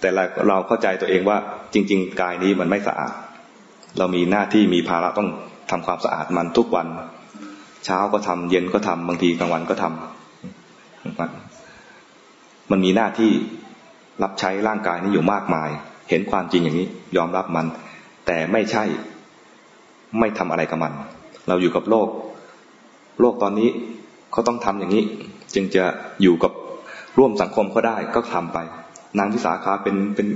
[0.00, 1.36] แต่เราเราเข้าใจตัวเองว่า
[1.74, 3.14] จริง ๆ กายนี้มันไม่สะอาด
[3.98, 5.28] เรามีหน้าที่มีภาระต้อง
[5.70, 6.86] ทำความสะอาดมันทุกวัน
[7.84, 9.94] เช้าก็ทำเย็นก็ทำบางทีกลางวันก็ทำ
[12.70, 13.30] มันมีหน้าที่
[14.22, 15.70] รับใช้ร่างกายนี้อยู่มากมาย
[16.10, 17.66] เห็นความจริงอย่างนี้ ยอมรับมัน
[18.26, 18.84] แต่ไม่ใช่
[20.18, 20.92] ไม่ทำอะไรกับมัน
[21.48, 22.08] เราอยู่กับโลก
[23.20, 23.68] โลกตอนนี้
[24.32, 25.04] เขาต้องทำอย่างนี้
[25.54, 25.84] จึงจะ
[26.22, 26.52] อยู่กับ
[27.18, 28.58] ร่วมสังคมเขาได้ก็ทำไป
[29.18, 30.28] นางพิสาขาเป็นเป็น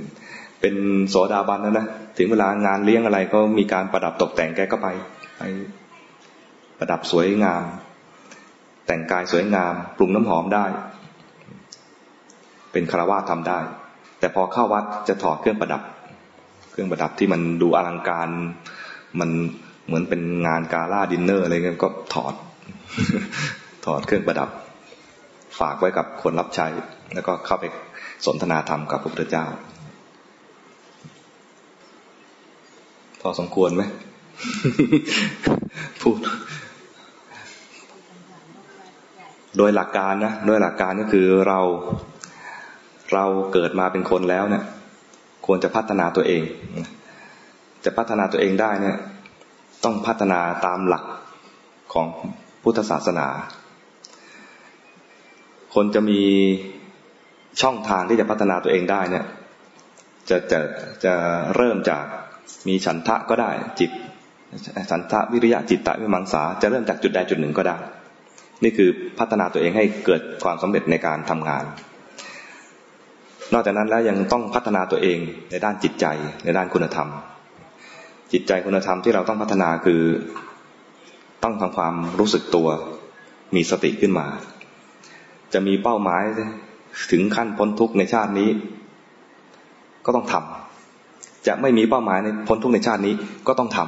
[0.60, 0.74] เป็น
[1.08, 1.86] โสดาบันแล้วนะ
[2.18, 4.88] ถึงเวลางานเลี้ยงอะไรก็มีการประดับตกแต่งแกก็ไป
[5.38, 5.42] ไป
[6.78, 7.62] ประดับสวยงาม
[8.86, 10.64] แต่งกายสวยงาม ปรุงน้ำหอมได้
[12.72, 13.58] เป็นคารวะทำได้
[14.18, 15.82] แต่พอเข้าวัดจะถอดเครื่องประดับ
[16.70, 18.28] เครื่องประดับที่มันดูอลังการ
[19.20, 19.30] มัน
[19.86, 22.34] เหมือนเป็นงานกาล่าดินเนอร์อะไรเงี้ยก็ถอด
[23.84, 24.50] ถอดเครื่องประดับ
[25.58, 26.66] ฝากไว้กับคนรับใช้
[27.14, 27.64] แล้วก็เข้าไป
[28.26, 29.46] สนทนาธรรมกับพระพุทธเจ้า
[33.20, 33.82] พพอสมควรไหม
[36.02, 36.18] พูด
[39.56, 41.60] โดยหลักการนะ โดยหลักการก็คือเรา
[43.12, 44.64] เราเกิดมาเป็นคนแล้วเนี่ย
[45.46, 46.42] ควรจะพัฒนาตัวเอง
[47.84, 48.96] จะพัฒนาตัวเองได้เนี่ย
[49.84, 51.04] ต้องพัฒนาตามหลัก
[51.92, 52.06] ของ
[52.62, 53.26] พุทธศาสนา
[55.74, 56.22] คนจะมี
[57.60, 59.24] ช่องทางที่จะพัฒนาตัวเองได้เนี่ย
[60.28, 60.60] จะจะ
[61.04, 61.14] จะ
[61.56, 62.04] เริ่มจาก
[62.68, 63.50] มีฉันทะก็ได้
[63.80, 63.90] จิต
[64.90, 67.76] ฉันทะวิริยะจิตตะวิมังสาจะเริ่มจากจุดใดจุดหนึ่งก็ได้
[68.62, 71.64] นี่คือพัฒนาตัวเองให้เกิดความสำเร็จในการทำงาน
[73.52, 75.18] นอกจากนั้นแล้วยังต้องพัฒนาตัวเอง
[75.50, 76.06] ในด้านจิตใจ
[76.44, 77.08] ในด้านคุณธรรม
[78.32, 80.02] จิตใจคุณธรรมที่เราต้องพัฒนาคือ
[81.42, 82.68] ต้องทำความรู้สึกตัว
[83.54, 84.26] มีสติขึ้นมา
[85.54, 86.22] จะมีเป้าหมาย
[87.10, 88.48] ถึงขั้นพ้นทุกข์ในชาตินี้
[90.04, 93.14] ก็ต้องทำจะไม่มีเป้าหมายในพ้นทุกข์ในชาตินี้
[93.46, 93.78] ก็ต้องท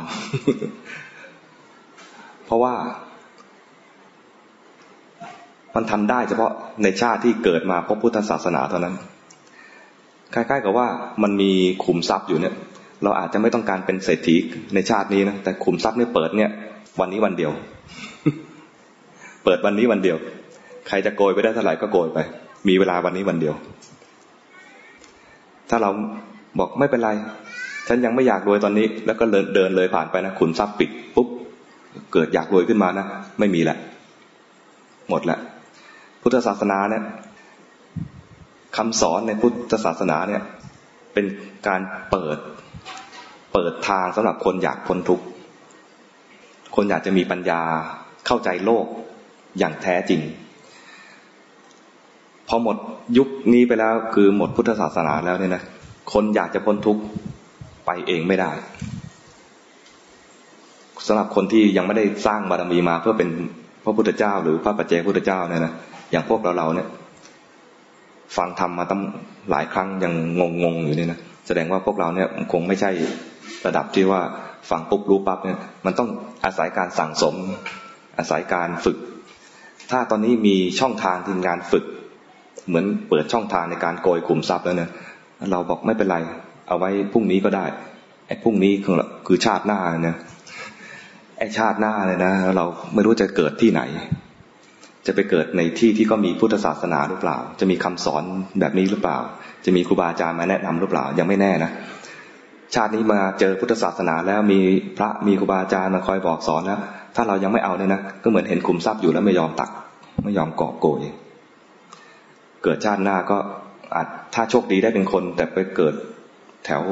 [1.58, 2.74] ำเพราะว่า
[5.74, 6.52] มันทำได้เฉพาะ
[6.82, 8.94] ในชาติที่เกิดมาพบพุทธศาสนาเท่านั้น
[10.34, 10.86] คล้ายๆกับว่า
[11.22, 11.52] มันมี
[11.84, 12.54] ขุมทรัพย์อยู่เนี่ย
[13.02, 14.36] เราอาจจะไม่ต้องการเป็นเศรษฐี
[14.74, 16.50] ในชาตินี้นะแต่ขุมทรัพย์เนี่ยเปิดเนี่ย
[17.00, 17.52] วันนี้วันเดียว
[19.44, 20.16] เปิดวันนี้วันเดียว
[20.88, 22.18] ใครจะโกยไปได้เท่าไหร่ก็โกยไป
[22.68, 23.54] มีเวลาวันนี้วันเดียว
[25.70, 25.90] ถ้าเรา
[26.58, 27.10] บอกไม่เป็นไร
[27.88, 31.28] ฉันยังไม่อยากรวยตอนนี้ แล้วก็เดินเดินเลยผ่านไปนะขุนทรัพย์ปิดปุ๊บ
[32.12, 33.06] เกิดอยากรวยขึ้นมานะ
[33.38, 33.76] ไม่มีแหละ
[35.08, 35.38] หมดละ
[36.22, 37.02] พุทธศาสนาเนี่ย
[38.76, 40.42] คำสอนในพุทธศาสนาเนี่ย
[41.12, 41.24] เป็น
[41.68, 41.80] การ
[42.10, 42.38] เปิด
[43.52, 45.24] เปิดทางสำหรับคนอยากพ้นทุกข์
[46.76, 47.62] คนอยากจะมีปัญญา
[48.26, 48.86] เข้าใจโลก
[49.58, 50.20] อย่างแท้จริง
[52.48, 52.76] พอหมด
[53.18, 55.62] ยุคนี้ไปแล้วคือหมดพุทธศาสนาแล้วเนี่ยนะ
[56.12, 57.02] คนอยากจะพ้นทุกข์
[57.86, 58.50] ไปเองไม่ได้
[61.06, 63.28] สำหรับคนที่ยังไม่ได้สร้างบารมีมาเพื่อเป็น
[63.84, 65.72] พระพุทธเจ้า หรือพระปัจเจกพุทธเจ้าเนี่ยนะ
[66.10, 66.88] อย่างพวกเราเราเนี่ย
[68.36, 69.02] ฟังธรรมมาตั้ง
[69.50, 72.90] หลายครั้งยังงงงอยู่เนี่ยนะแสดงว่าพวกเราเนี่ยคงไม่ใช่
[73.66, 74.20] ระดับที่ว่า
[74.70, 76.08] ฟังปุ๊บรู้ปั๊บเนี่ยมันต้อง
[76.44, 77.36] อาศัยการสั่งสม
[78.18, 78.98] อาศัยการฝึก
[79.90, 81.84] ถ้าตอนนี้มีช่องทางทีมงานฝึก
[82.68, 84.90] เหมือนเปิดช่องทางในการโกยขุมทรัพย์แล้วเนี่ย
[85.50, 86.16] เราบอกไม่เป็นไร
[86.68, 87.64] เอาไว้พรุ่งนี้ก็ได้
[88.26, 88.94] ไอ้พรุ่งนี้คือ
[89.26, 90.16] คือชาติหน้าเนี่ย
[91.38, 92.64] ไอ้ชาติหน้าเลยนะ เรา
[92.94, 93.82] ไม่รู้จะเกิดที่ไหน
[95.06, 98.24] จะไปเกิดในที่ที่ก็มีพุทธศาสนาหรือเปล่า จะมีคำสอน
[98.60, 99.18] แบบนี้หรือเปล่า
[99.64, 101.70] จะมีครูบาอาจารย์มาแนะนำหรือเปล่า ยังไม่แน่นะ
[102.74, 104.60] ชาตินี้มาเจอพุทธศาสนาแล้วมี
[104.98, 106.80] พระมีครูบาอาจารย์มาคอยบอกสอนแล้ว
[107.16, 109.70] ถ้าเรายังไม่เอาเนี่ยนะก็เหมือนเห็นขุมทรัพย์อยู่แล้วไม่ยอมตัก
[110.24, 111.02] ไม่ยอมกอบโกย
[112.68, 113.38] เกิดชาติหน้าก็
[113.94, 115.94] อาจถ้าโชคดีได้เป็นคน แต่ไปเกิด
[116.64, 116.82] แถว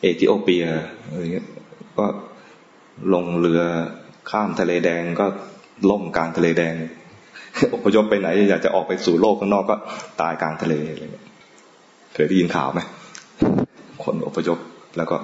[0.00, 0.64] เอธิโอเปีย
[1.08, 1.48] อะไรเงี้ย
[1.98, 2.06] ก็
[3.14, 3.62] ลงเรือ
[4.30, 5.26] ข้ามทะเลแดงก็
[5.90, 6.74] ล่มกลางทะเลแดง
[7.74, 9.76] อพยพไปไหน อยากจะออกไปสู่โลกข้างนอกก็
[10.20, 11.26] ตายกลางทะเลอะไรเงี้ย
[12.14, 12.80] เคยได้ยินข่าวไหม
[14.04, 14.58] คนอพยพ
[14.96, 15.16] แล้วก็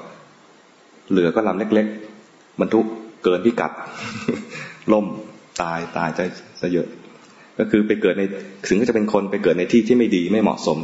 [1.13, 1.87] เรือก็ลำเล็ก
[2.23, 2.87] ๆ บรรทุก
[3.25, 3.73] เกินพิกัด
[4.93, 5.07] ล่ม
[5.63, 6.21] ตายตายใจ
[6.75, 6.89] เยอะ
[7.59, 8.23] ก็คือไปเกิดใน
[8.67, 10.79] ถึงก็จะเป็นคนไปเกิดในที่ที่ไม่ดีไม่เหมาะสม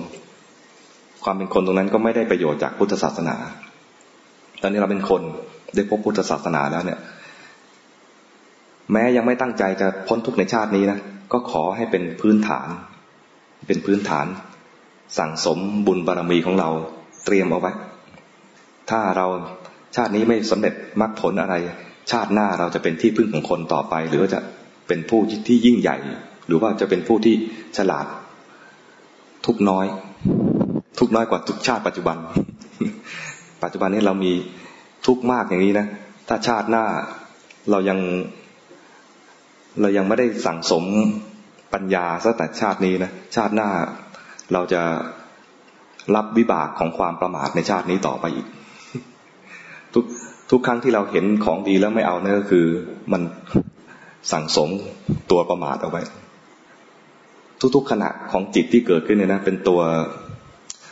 [1.24, 3.36] ความเป็นคนตรงนั้นก็ไม่ได้ประโยชน์จากพุทธศาสนา
[4.62, 5.22] ตอนนี้เราเป็นคน
[5.74, 6.98] ได้พบพุทธศาสนาแล้วเนี่ย
[8.92, 10.98] แม้ยังไม่ตั้งใจจะพ้นทุกข์ในชาตินี้นะ
[11.32, 12.68] ก็ขอให้เป็นพื้นฐาน
[13.68, 14.26] เป็นพื้นฐาน
[15.18, 16.70] สั่งสมบุญบารมีของเรา
[17.24, 17.72] เตรียมเอาไว้
[18.90, 19.26] ถ้าเรา
[19.96, 21.54] ชาตินี้ไม่สำเร็จมรรคผลอะไร
[22.10, 24.40] ชาติหน้าเราจะเป็นที่พึ่งของคนต่อไป หรือว่าจะ
[24.88, 25.98] เป็นผู้ที่ยิ่งใหญ่
[26.46, 27.34] หรือว่าจะเป็นผู้ที่
[27.76, 28.06] ฉลาด
[29.46, 29.86] ทุกน้อย
[30.98, 32.16] ทุกน้อยกว่าทุกชาติปัจจุบัน
[33.62, 34.32] ปัจจุบันนี้เรามี
[35.06, 35.86] ทุกมากอย่างนี้นะ
[36.28, 36.84] ถ้าชาติหน้า
[37.70, 37.98] เรายัง
[39.80, 40.84] เรายังไม่ได้สั่งสม
[41.74, 43.70] ปัญญาซะแต่ชาตินี้นะชาติหน้า
[44.52, 44.82] เราจะ
[46.14, 48.46] รับวิบากของความประมาทในชาตินี้ต่อไปอีก
[49.94, 50.04] ทุก
[50.50, 52.66] ทุกครั้งที่เราเห็นของดีแล้วไม่เอาเนี่ยก็คือ
[53.12, 53.22] มัน
[54.32, 54.70] สั่งสม
[55.30, 56.02] ตัวประมาทเอาไว้
[57.74, 59.80] ทุกๆขณะของจิตที่เกิดขึ้นเนี่ยนะ เป็นตัว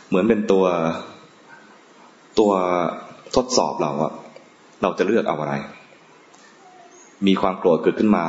[0.07, 0.65] เหมือนเป็นตัว
[2.39, 2.51] ตัว
[3.35, 4.13] ทดสอบเราอะ
[4.81, 5.53] เราจะเลือกเอาอะไร
[7.27, 8.25] มีความโกรธเกิดขึ้นมา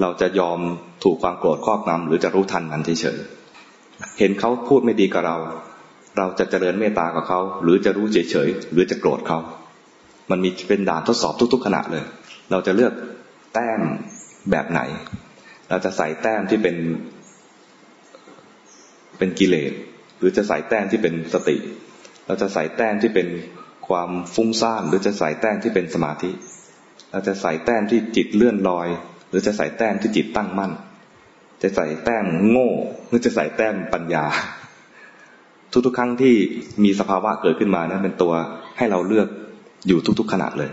[0.00, 0.58] เราจะยอม
[1.04, 5.36] ถูกความโกรธครอบงำหรือจะรู้ทันมันเฉยๆเห็นเขาพูดไม่ดีกับเรา
[6.18, 9.38] เราจะเจริญเมตตากับเขา หรือจะรู้เฉยๆหรือจะโกรธเขา
[10.30, 12.04] มันมีเป็นด่านทดสอบทุก ๆ ขณะเลย
[12.50, 12.92] เราจะเลือก
[13.54, 13.80] แต้ม
[14.50, 14.80] แบบไหน
[15.70, 16.76] เราจะใส่แต้มที่เป็น
[19.18, 19.72] เป็นกิเลส
[20.18, 21.56] หรือจะใส่แต้มที่เป็นสติ
[22.26, 23.28] เราจะใส่แต้มที่เป็น
[23.88, 26.30] ความฟุ้งซ่านหรือจะใส่แต้มที่เป็นสมาธิ
[27.10, 28.88] เราจะใส่แต้มที่จิตเลื่อนลอย
[29.28, 30.72] หรือจะใส่แต้มที่จิตตั้งมั่น
[31.62, 32.70] จะใส่แต้มโง่
[33.08, 34.24] หรือจะใส่แต้มปัญญา
[35.86, 36.34] ทุกๆครั้งที่
[36.84, 38.32] มีสภาวะเกิดขึ้นมานะเป็นตัว
[38.78, 39.28] ให้เราเลือก
[39.86, 40.70] อยู่ทุกๆขณะเลย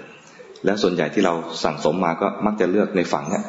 [0.66, 1.34] แล้วส่วนใหญ่ที่เรา
[1.64, 3.44] สั่งสมมาก็มักจะเลือกในฝั่งเนี่ย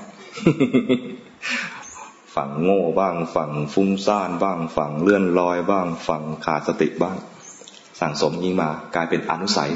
[2.34, 7.16] ฝั่งโง่บ้าง ฝั่งฟุ้งซ่านบ้าง ฝั่งเลื่อนลอยบ้าง ฝั่งขาดสติบ้าง
[8.00, 9.72] สั่งสมยิ่งมากลายเป็นอนุสัย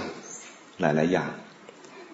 [0.80, 1.30] หลายๆอย่าง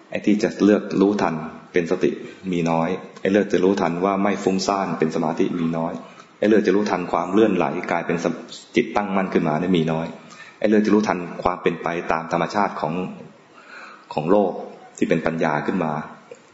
[0.09, 1.35] ไอ้ที่จะเลือกรู้ทัน
[1.73, 2.11] เป็นสติ
[2.51, 2.89] มีน้อย
[3.21, 5.93] ไอ้เลือกจะรู้ทันว่าไม่ฟุ้งซ่านเป็นสมาธิมีน้อย
[6.39, 8.17] ไอ้เลือกจะรู้ทันความเลื่อนไหลกลายเป็น
[8.75, 10.07] จิตตั้งมั่นขึ้นมาได้มีน้อย
[10.59, 12.93] ไอ้เลือกจะรู้ทันความเป็นไปตามธรรมชาติของ
[14.13, 14.51] ของโลก
[14.97, 15.91] ที่เป็นปัญญาขึ้นมา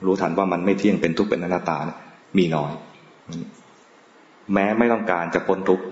[0.06, 1.98] รู้ทันว่ามันไม่เที่ยงเป็นทุกข์เป็นอนัตตาเนี่ย
[2.38, 2.72] มีน้อย
[4.54, 5.86] แม้ไม่ต้องการจะพ้นทุกข์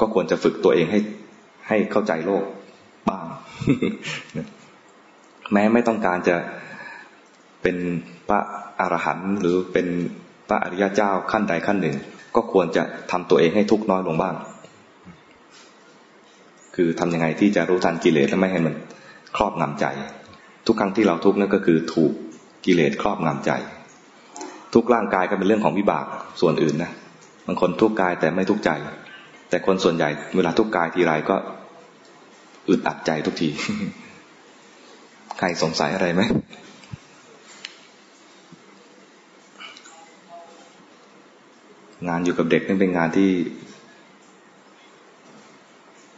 [0.00, 1.00] ก็ควรจะฝึกตัวเองให้
[1.68, 2.44] ให้เข้าใจโลก
[3.08, 3.24] บ้าง
[5.52, 6.36] แม้ไม่ต้องการจะ
[7.62, 7.76] เป็น
[8.28, 8.40] พระ
[8.80, 9.86] อรหันต์หรือเป็น
[10.48, 11.96] พระอริยเจ้าขั้นใดขั้นหนึ่ง
[12.36, 14.34] ก็ควรจะทำตัวเองให้ทุกข์น้อยลงบ้าง
[16.76, 18.74] คือทำยังไงที่จะรู้ทันกิเลสและไม่ให้มัน
[19.36, 19.86] ครอบงำใจ
[20.66, 22.12] ทุกครั้งที่เราทุกข์นั่นก็คือถูก
[22.66, 23.52] กิเลสครอบงำใจ
[24.76, 26.06] ทุกร่างกายก็เป็นเรื่องของวิบาก
[26.40, 26.90] ส่วนอื่นนะ
[27.46, 28.70] บางคนทุกกายแต่ไม่ทุกใจ
[29.48, 31.36] แต่คนส่วนใหญ่เวลาทุกกายทีไรก็
[32.68, 33.48] อึดอัดใจทุกที
[35.38, 36.22] ใครสงสัยอะไรไหม
[42.08, 43.30] งานอยู่กับเด็กนี่เป็นงานที่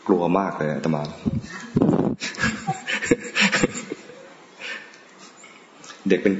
[0.07, 1.03] กลัวมากเลยตมา
[6.09, 6.35] เด็กเป็น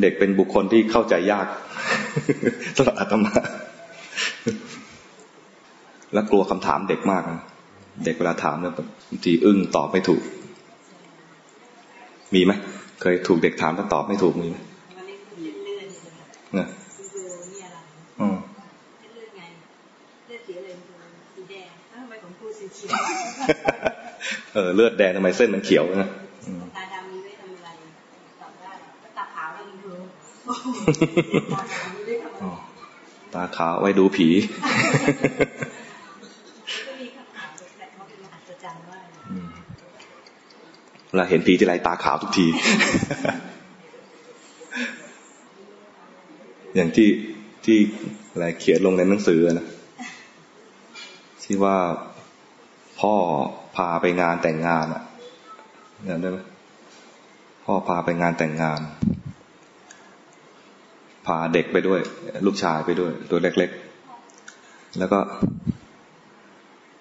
[0.00, 1.46] เด็กเป็นบุคคลที่เข้าใจยาก
[2.76, 3.32] สำหรับอาตมา
[6.12, 7.22] แล้วกลัวคำถามเด็กมาก
[8.04, 10.22] เด็กเวลาถามเนี่ยบางทีอึ้งตอบไม่ถูก
[12.34, 12.52] มีไหม
[13.00, 14.56] เคยถูกเด็กถามแล้วตอบไม่ถูกมีไหม
[16.54, 16.68] เนี่ย
[18.20, 18.36] อืม
[19.14, 19.42] เลือดไง
[20.26, 20.68] เลือดสีอะไร
[21.34, 21.68] สีแดง
[22.02, 22.92] ทำไมผมพูดสีเขียว
[24.54, 26.10] เออเลือดแดงทำไมเส้นมันเขียวนะ
[26.76, 27.68] ตาดำมีไว้ทำอะไร
[28.40, 28.72] ตอบได้
[29.18, 29.92] ตาขาวไม่ดู
[33.34, 34.28] ตาขาวไว้ดูผี
[41.16, 42.46] เราเห็นผีที่ไรตาขาวทุกที
[46.74, 47.08] อย่างที่
[47.64, 47.78] ที่
[48.30, 49.66] อะไรเขียนลงในหนังสือนะ
[51.42, 51.76] ที่ว่า
[53.00, 53.14] พ่อ
[53.76, 55.02] พาไปงานแต่งงานอะ
[56.04, 56.38] เนี่ยได้ไหม
[57.64, 58.80] พ่อพาไปงานแต่งงาน
[61.26, 62.00] พาเด็กไปด้วย
[62.46, 65.18] ลูกชายไปด้วย ตัวเล็กๆ แล้วก็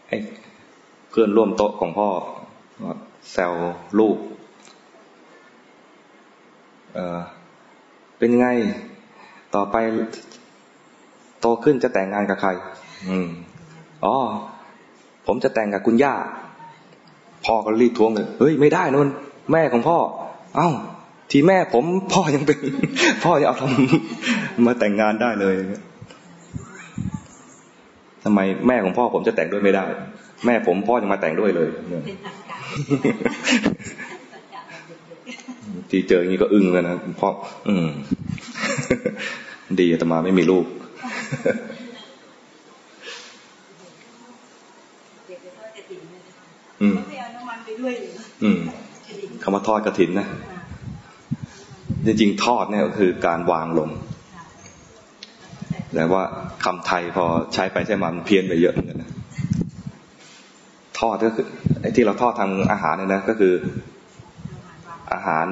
[0.07, 0.17] ไอ้
[1.09, 2.09] เพื่อนร่วมโต๊ะของพ่อ
[3.31, 3.53] แซว
[3.99, 4.17] ลูก
[6.93, 7.19] เออ
[8.17, 8.47] เป็นไง
[9.55, 9.75] ต่อไป
[11.41, 12.49] โตขึ้นจะแต่งงานกับใคร
[13.09, 13.27] อืม
[14.05, 14.15] อ๋อ
[15.27, 16.13] ผมจะแต่งกับคุณย่า
[17.45, 19.11] พ่อก็รีบทวงเลยเฮ้ยไม่ได้นะมัน
[19.51, 19.97] แม่ของพ่อ
[20.55, 20.69] เอ้า
[21.31, 22.59] ทีแม่ผมพ่อยังเป็น
[23.23, 25.55] พ่อจะเอาทำมาแต่งงานได้เลย
[28.23, 29.85] ทำไมแม่ของพ่อผมจะแต่งด้วยไม่ได้
[30.45, 31.69] แม่ผมพ่อยังมาแต่งด้วยเลย
[35.89, 37.29] ที่เจออย่างนี้ก็อึ้งเลยนะพ่อ
[37.67, 37.87] อืม
[39.79, 40.65] ดีแต่มาไม่มีลูก
[46.81, 46.95] อืม
[48.43, 48.59] อืม
[49.43, 50.27] คำว่าทอดกระถินนะ
[52.05, 53.89] จริงๆทอดเนี่ยก็คือการวางลง
[55.93, 56.23] แต่ว่า
[56.65, 59.11] คำไทยพอใช้ไปใช้มามันเพี้ยนไปเยอะเหมือนกันนะ
[60.99, 61.47] ทอดก็คือ
[61.81, 63.53] ไอ้ที่เราทอดทางอาหารเนี่ยนะก็คือ
[65.13, 65.45] อาหาร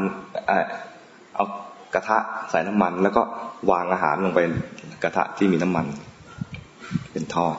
[1.35, 1.45] เอา
[1.93, 2.17] กระทะ
[2.49, 3.21] ใส่น้ำมัน แล้วก็
[3.71, 4.39] วางอาหารลงไป
[5.03, 5.85] กระทะที่มีน้ำมัน
[7.11, 7.57] เป็นทอด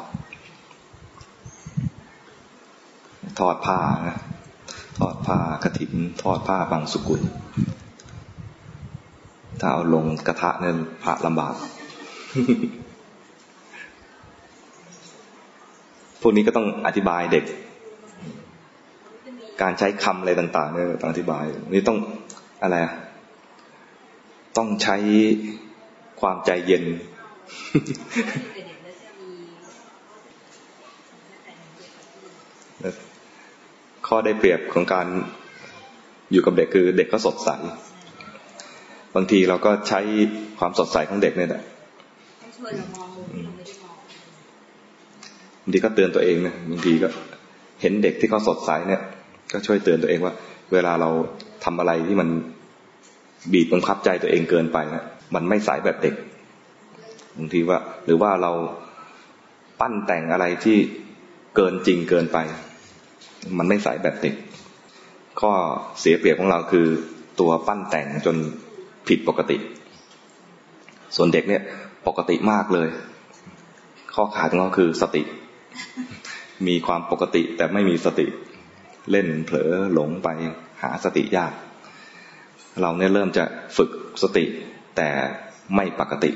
[3.39, 4.19] ทอดผ้านะ
[4.99, 7.23] ทอดผ้ากระถินทอดผ้าบางสุกุล
[9.61, 11.55] ถ้าเอาลงกระทะเนี่ยพระลำบาก
[16.21, 17.45] พวกนี้ก็ต้องอธิบายเด็ก
[19.63, 21.99] การใช้คำอะไรต่างๆเนี่ยต้องอธิบาย นี่ต้อง
[22.63, 22.77] อะไร
[24.57, 24.97] ต้องใช้
[26.21, 26.85] ความใจเย็น
[34.07, 35.07] ข้อได้เปรียบของการ
[36.33, 37.51] อยู่กับเด็กคือเด็กก็สดใส
[39.21, 40.01] บางทีเราก็ใช้
[40.59, 41.63] ความสดใสของเด็กเนี่ยแหละ
[45.63, 47.09] บางทีก็เตือนตัวเองนะบางทีก็
[47.81, 49.03] เห็นเด็กที่เขาสดใสเนี่ย
[49.53, 50.35] ก็ช่วยเตือนตัวเองว่า
[50.73, 51.11] เวลาเรา
[51.65, 52.29] ทำอะไรที่มัน
[53.53, 55.05] บีบบังคับใจตัวเองเกินไปนะ
[55.35, 56.15] มันไม่สายแบบเด็ก
[57.37, 58.53] บางทีว่า หรือว่าเรา
[59.81, 60.79] ปั้นแต่งอะไรที่
[61.57, 62.39] เกินจริงเกินไป
[63.59, 64.35] มันไม่สายแบบเด็ก
[65.41, 65.53] ข้อ
[66.01, 66.87] เสียเปรียบของเราคือ
[67.41, 68.37] ตัวปั้นแต่งจน
[69.09, 69.57] ผิดปกติ
[71.17, 71.63] ส่วนเด็กเนี่ย
[72.07, 72.89] ปกติมากเลย
[74.15, 75.23] ข้อขาดของเราคือสติ
[76.67, 78.27] มีความปกติแต่ไม่มีสติ
[79.11, 80.29] เล่นเผลอหลงไป
[80.83, 81.53] หาสติยาก
[82.81, 83.45] เราเนี่ยเริ่มจะ
[83.77, 83.91] ฝึก
[84.23, 84.45] สติ
[84.97, 85.09] แต่
[85.75, 86.31] ไม่ปกติ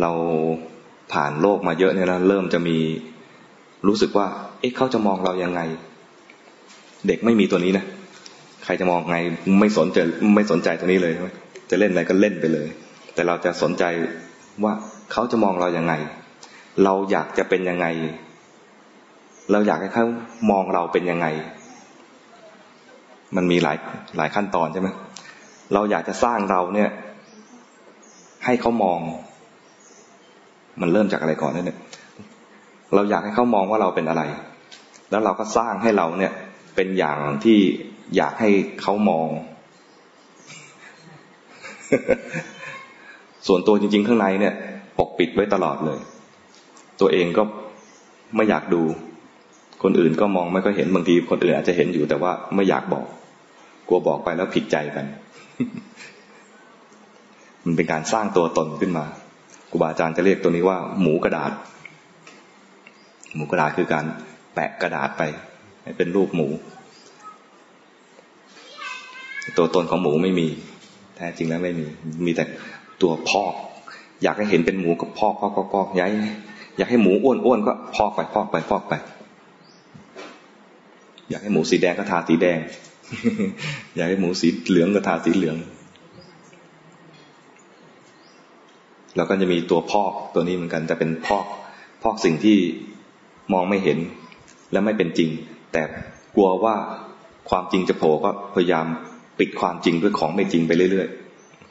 [0.00, 0.10] เรา
[1.12, 2.78] ผ่านโลกมาเยอะเนี่ยแล้วเริ่มจะมี
[3.86, 4.26] รู้สึกว่า
[4.60, 5.60] เอ๊ะเขาจะมองเรายังไง
[7.06, 7.84] เด็กไม่มีตัวนี้นะ
[8.64, 9.16] ใครจะมองไง
[9.60, 9.98] ไม่สนใจ
[10.36, 11.14] ไม่สนใจตัวนี้เลย
[11.70, 12.68] จะเล่นอะไรก็เล่นไปเลย
[13.14, 13.84] แต่เราจะสนใจ
[14.64, 14.72] ว่า
[15.12, 15.94] เขาจะมองเราอยังไง
[16.84, 17.86] เราอยากจะเป็นยังไง
[19.50, 20.04] เราอยากให้เขา
[20.50, 21.26] มองเราเป็นยังไง
[23.36, 23.76] มันมีหลาย
[24.16, 24.88] หลายขั้นตอนใช่ไหม
[25.74, 26.90] เราอยากจะสร้างเราเนี่ย
[28.44, 28.98] ให้เขามอง
[30.80, 31.78] มันเริ่มจากอะไรก่อนเนี่ย
[32.94, 34.22] เราอยากให้เขามองว่าเราเป็นอะไร
[35.10, 36.32] แล้วเราก็สร้างให้เราเนี่ย
[36.74, 37.58] เป็นอย่างที่
[38.16, 38.50] อยากให้
[38.80, 39.28] เขามอง
[43.46, 44.54] ส่วนตัวจริง ๆ ข้างในเนี่ย
[44.98, 46.00] ปกปิดไว้ตลอดเลย
[47.00, 47.42] ตัวเองก็
[48.36, 48.82] ไม่อยากดู
[49.82, 53.06] คนอื่นก็มองไม่ก็เห็นบางทีคนอื่นอาจจะเห็นอยู่แต่ว่าไม่อยากบอก
[53.88, 55.06] กลัวบอกไปแล้วผิดใจกัน
[57.64, 59.04] มันเป็นการสร้างตัวตนขึ้นมา
[59.70, 61.52] ครูบาอาจารย์จะเรียกตัวนี้ว่า หมูกระดาษ
[63.34, 64.04] หมูกระดาษคือการ
[64.54, 65.22] แปะกระดาษไป
[65.82, 66.48] ให้เป็นรูปหมู
[69.58, 70.48] ตัวตนของหมูไม่มี
[71.16, 71.86] แท้จริงแล้วไม่มี
[72.26, 72.44] มีแต่
[73.02, 73.54] ตัวพอก
[74.22, 76.10] อยากให้เห็นเป็นหมูก็พอกพอกพอกพอย้าย
[76.76, 78.92] อยากให้หมูอ้วนอ้วนก็พอกไปพอกไปพอกไป
[81.30, 82.58] อยากให้หมูสีแดงก็ทาสีแดง
[83.96, 85.56] อยากให้หมูสีเหลืองก็ทาสีเหลือง
[89.16, 91.44] แล้วก็จะมีตัวพอกตัวนี้เหมือนกันจะเป็นพอก
[92.02, 92.58] พอกสิ่งที่
[93.52, 93.98] มองไม่เห็น
[94.72, 95.30] และไม่เป็นจริง
[95.72, 95.82] แต่
[96.36, 96.74] กลัวว่า
[97.50, 98.86] ความจริงจะโผล่ก็พยายาม
[99.38, 101.08] ปิดความจริงด้วยของไม่จริงไปเรื่อย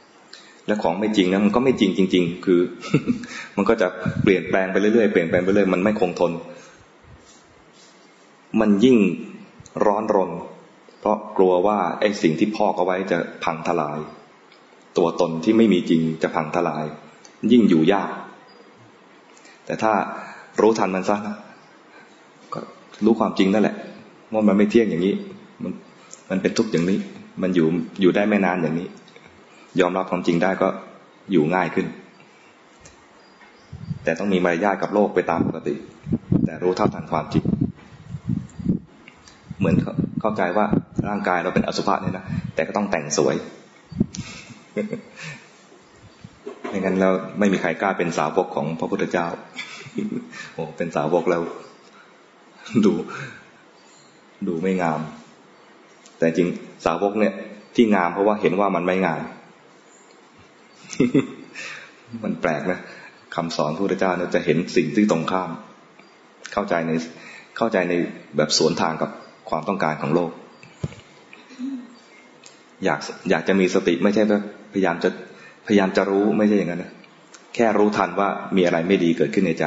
[0.01, 2.59] ๆ และของไม่จริงนะมันก็ไม่จริงจริง ๆ คือ
[3.55, 3.87] มันก็จะ
[4.23, 6.31] เปลี่ยนแปลงไปเรื่อยๆ เปลี่ยนแปลงไปเรื่อยมันไม่คงทน
[8.59, 8.97] มันยิ่ง
[9.85, 10.31] ร้อนรน
[10.99, 13.99] เพราะกลัวว่าไอ้สิ่งที่พอกเอาไว้จะพังทลาย
[14.97, 16.85] ตัวตนที่ไม่มีจริงจะพังทลาย
[17.51, 18.11] ยิ่งอยู่ยาก
[19.65, 19.93] แต่ถ้า
[20.61, 21.17] รู้ทันมันซะ
[22.53, 22.59] ก็
[23.05, 23.75] รู้ความจริงนั่นแหละ
[24.33, 25.13] ว่ามันไม่เที่ยงอย่างนี้
[25.63, 25.71] มัน
[26.29, 26.97] มันเป็นทุกข์อย่างนี้
[27.41, 27.67] มันอยู่
[28.01, 28.87] อยู่ได้ไม่นานอย่างนี้
[29.79, 30.67] ยอมรับความจริงได้ก็
[31.31, 31.87] อยู่ง่ายขึ้น
[34.03, 35.75] แต่ต้องมีมารยาทกับโลกไปตามปกติ
[36.45, 37.43] แต่รู้เท่าทันความจริง
[39.59, 39.75] เหมือน
[40.21, 40.65] เข้าใจว่า
[41.09, 42.25] ร่างกายเราเป็นอสุภะเนี่ยนะ
[42.55, 43.35] แต่ก็ต้องแต่งสวย
[46.69, 47.09] ไม่งั้นเรา
[47.39, 49.27] ไม่มีใครกล้าเป็นสาวกของพระพุทธเจ้า
[50.53, 51.41] โอ้เป็นสาวกแล้ว
[52.85, 52.93] ดู
[54.47, 54.99] ดูไม่งาม
[56.23, 56.49] แต่จริง
[56.85, 57.33] สาวกเนี่ย
[57.75, 59.21] ที่งามเพราะว่าเห็นว่ามันไม่งาม
[62.23, 62.79] มันแปลกนะ
[63.35, 65.49] คำสอนพระพุทธเจ้าเนี่ยจะเห็นสิ่งที่ตรงข้าม
[66.53, 66.91] เข้าใจใน
[67.57, 67.93] เข้าใจใน
[68.37, 69.09] แบบสวนทางกับ
[69.49, 70.31] ความต้องการของโลก
[72.85, 72.99] อยาก
[73.29, 74.23] อยากจะมีสติไม่ใช่
[74.73, 75.09] พยายามจะ
[75.67, 76.91] พยายามจะรู้ไม่ใช่อย่างนั้นนะ
[77.55, 79.65] แค่รู้ทันว่ามีอะไรไม่ดีเกิดขึ้นในใจ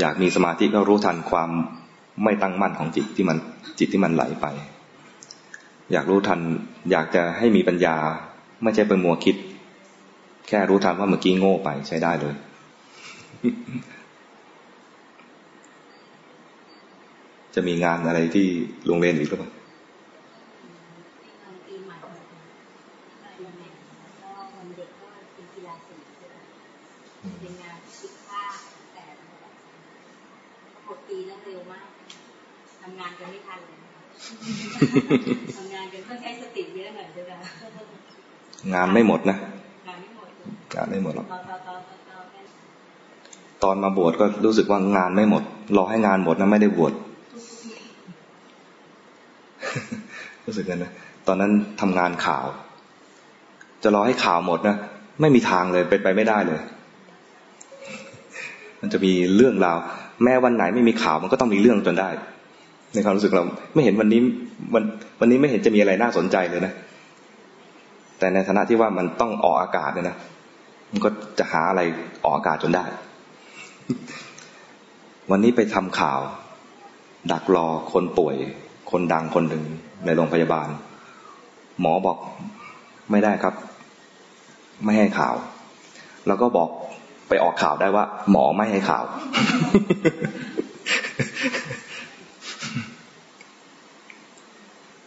[0.00, 1.50] อยากมีสมาธิก็รู้ทันความ
[2.22, 3.36] ไม่ตั้งมั่นของจิตที่มัน
[3.78, 4.46] จิตที่มันไหลไป
[5.92, 6.40] อยากรู้ทัน
[6.90, 7.96] อยากจะให้มีปัญญา
[8.62, 9.36] ไม่ใช่เป็นมัวคิด
[10.48, 12.34] แค่รู้ทันว่าเมื่อกี้โง่ไปใช้ได้เลย
[17.54, 18.46] จะมีงานอะไรที่
[18.86, 19.50] โรงเรียนอีกหรือเปล่า
[35.56, 37.32] ทำงานกันต้องใช้สติเยอะหน่อยใช่ไหม
[38.74, 39.36] งานไม่หมดนะ
[39.88, 40.28] งานไม่หมด
[40.76, 41.26] งานไม่หมดหรอก
[43.64, 45.42] ตอนมาบวชก็รู้สึกว่างานไม่หมด
[45.76, 46.92] รอให้งานหมดนะไม่ได้บวช
[50.46, 50.92] รู้สึกกันนะ
[51.26, 52.44] ตอนนั้นทำงานข่าว
[53.82, 54.76] จะรอให้ข่าวหมดนะ
[55.20, 56.60] ไม่มีทางเลยเป็นไปไม่ได้เลย
[58.80, 59.78] มันจะมีเรื่องราว
[60.22, 62.08] แม้วันไหนไม่มีข่าวมันก็ต้องมีเรื่องจนได้
[62.94, 64.20] ในความรู้สึกเราไม่เห็นวันนี้
[64.74, 64.84] วัน
[65.20, 66.72] วันนี้ไม่เห็นจะมีอะไรน่าสนใจเลยนะ
[68.18, 70.16] แต่ในฐานะที่ว่ามันต้องออกอากาศเนี่ยนะ
[70.90, 71.80] มันก็จะหาอะไร
[72.24, 72.84] ออกอากาศจนได้
[75.30, 76.20] วันนี้ไปทำข่าว
[77.32, 78.36] ดักรอคนป่วย
[78.90, 79.64] คนดังคนหนึ่ง
[80.04, 80.68] ในโรงพยาบาล
[81.80, 82.18] หมอบอก
[83.10, 83.54] ไม่ได้ครับ
[84.84, 85.34] ไม่ให้ข่าว
[86.26, 86.70] แล้วก็บอก
[87.28, 89.04] ไปออกข่าวได้ว่า หมอไม่ให้ข่าว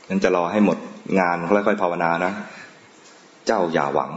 [0.09, 0.77] นั้นจะรอให้หมด
[1.19, 2.31] งานค่อยๆภาวนานะ
[3.45, 4.11] เจ้าอย่าหวัง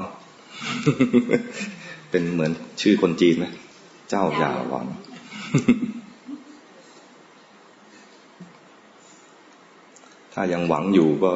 [2.10, 3.46] เป็นเหมือนชื่อคนจีนไหม
[4.10, 4.86] เจ้าอย่าหวัง
[10.34, 11.30] ถ้ายังหวังอยู่ก็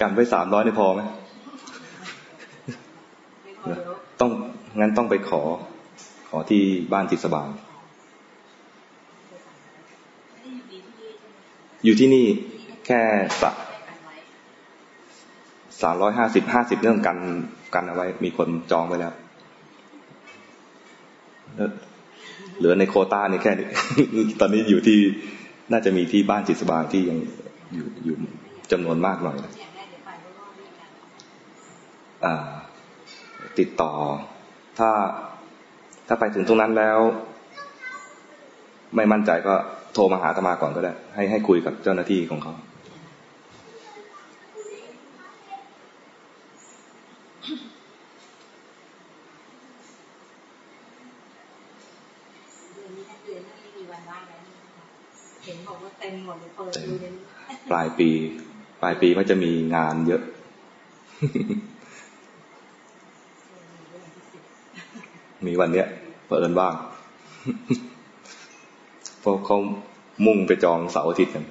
[0.00, 1.02] กันไว้สามร้อยนี่พอไหม
[4.20, 4.30] ต้อง
[4.80, 5.42] งั้นต้องไปขอ
[6.28, 7.48] ขอที่บ้านจิตสบาย
[11.84, 12.26] อยู่ที่นี่
[12.86, 13.00] แค่
[13.42, 13.54] สัก
[15.82, 17.18] สามร้อยห้าสิบห้าสิบเรื่องกัน
[17.74, 19.14] กันเอาไว้ มีคนจองไว้แล้ว
[22.58, 23.66] เหลือในโคต้านี่แค่นี้
[24.40, 24.98] ตอนนี้อยู่ที่
[25.72, 27.18] น่าจะมีที่บ้านจิตสบายที่ยัง
[27.72, 28.16] อยู่อยู่
[28.72, 29.36] จำนวนมากหน่อย
[33.58, 33.92] ติดต่อ
[34.78, 34.90] ถ้า
[36.08, 36.98] ถ้าไปถึงตรงนั้นแล้ว
[38.96, 39.54] ไม่มั่นใจก็
[39.94, 42.54] โทรมาหาธรรมาก่อนก็ได้ ให้ให้คุยกับเจ้าหน้าที่ของเขา
[56.58, 57.35] ป
[57.74, 58.08] ลายปี
[58.82, 60.22] ปลายปีมันจะมีงานเยอะ
[65.46, 65.86] มีวันเนี้ย
[66.26, 66.74] เปิดบ้าง
[69.20, 69.58] เพราะเขา
[70.26, 71.44] มุ่งไปจองเสาร์อาทิตย์กัน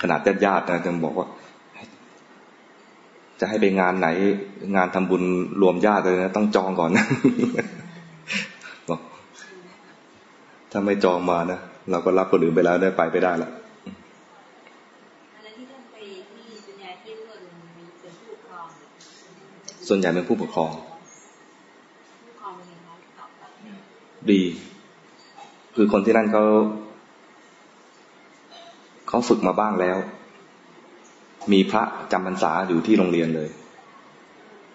[0.00, 1.28] ขนาดญาติญาตินะยังบอกว่า
[3.40, 4.08] จะให้ไปงานไหน
[4.76, 5.22] งานทำบุญ
[5.62, 7.06] รวมญาติเลยนะต้องจองก่อนนะ
[7.52, 7.83] บอก
[10.76, 11.58] ถ้าไม่จองมานะ
[11.90, 13.52] เราก็รับคนอื่นไปแล้วได้ไปไปได้แล้ว
[19.88, 20.70] ส่วนใหญ่เป็นผู้ปกครอง
[24.30, 24.42] ดี
[25.74, 26.44] คือคนที่นั่นเขา
[29.08, 29.98] เขาฝึกมาบ้างแล้ว
[31.52, 33.48] มีพระจำพรรษาอยู่ที่โรงเรียนเลย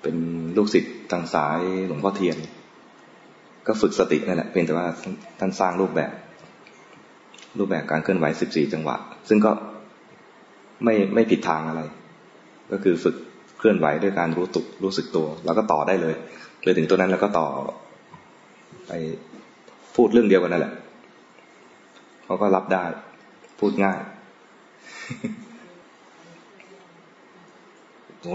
[0.02, 0.16] เป็น
[0.58, 2.38] ลูกศิษย์ทางสายหลวงพ่อเทียน
[3.70, 4.88] ก็ฝึกสตินั่นแหละเพียงแต่ว่า
[5.40, 6.12] ท่านสร้างรูปแบบ
[7.60, 8.96] รูปแบบการเคลื่อนไหวสิบสี่จังหวะ
[9.30, 9.52] ซึ่งก็
[10.84, 11.82] ไม่ไม่ผิดทางอะไร
[12.72, 13.16] ก็คือฝึก
[13.60, 16.16] เคลื่อนไหวด้วยการรู้ตุกรู้สึกตัว แล้วก็ต่อได้เลย
[16.64, 17.48] เลยถึงตัวนั้นแล้วก็ต่อ
[18.88, 18.92] ไป
[19.96, 20.74] พูดเรื่องเดียวกันนั่นแหละ
[22.26, 22.84] เขาก็รับได้
[23.60, 24.00] พูดง่าย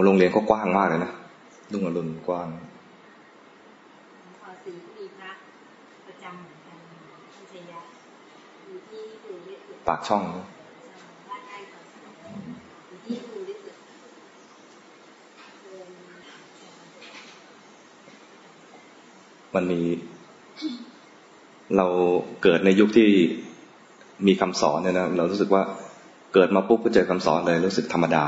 [0.04, 1.12] โรงเรียนก็กว้างมากเลยนะ
[1.72, 2.48] ลุงอรุณกว้าง
[9.88, 10.24] ปากช่อง
[19.54, 19.80] มันมี
[21.76, 21.86] เรา
[22.42, 23.10] เกิดในยุคที่
[24.26, 25.62] มีคำสอนเนี่ยนะเรารู้สึกว่า
[26.34, 28.24] เกิดมาปุ๊บก็เจอคำสอนเลยรู้สึกธรรมดา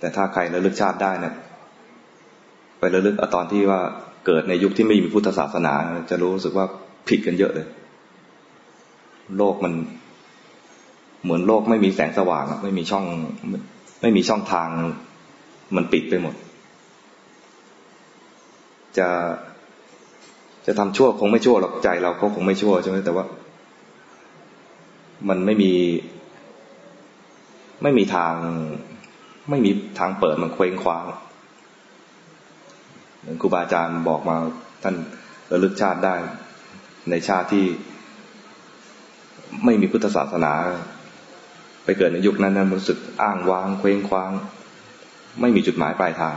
[0.00, 1.34] แต่ถ้าใครระลึกชาติได้เนะี่ย
[2.78, 3.80] ไประลึกอตอนที่ว่า
[4.26, 5.74] เกิดในยุคที่ไม่มีพุทธศาสนา
[6.10, 6.66] จะรู้สึกว่า
[7.08, 7.66] ผิดกันเยอะเลย
[9.36, 9.72] โลกมัน
[11.22, 13.04] เหมือนโลกไม่มีแสงสว่างไม่มีช่อง
[14.02, 14.68] ไม่มีช่องทาง
[15.76, 16.34] มันปิดไปหมด
[18.98, 19.08] จะ
[20.66, 23.24] จะทำชั่วคงไม่ชั่วหรอกใจเราเขาคงไม่ชั่วใช่ไหมแต่ว่า
[25.28, 25.72] มันไม่มี
[27.82, 28.34] ไม่มีทาง
[29.50, 31.04] ไม่มีทางเปิดมันเคว้งคว้าง
[33.18, 34.36] เหมือนครูบาอาจารย์บอกมา
[34.82, 34.94] ท่าน
[35.52, 36.14] ระลึกชาติได้
[37.10, 37.64] ในชาติที่
[39.64, 40.52] ไม่มีพุทธศาสนา
[41.84, 44.32] ไปเกิดในยุคนั้นนั้นรู้สึกอ้างว้างเคว้งคว้าง
[45.40, 46.36] ไม่มีจุดหมายปลายทาง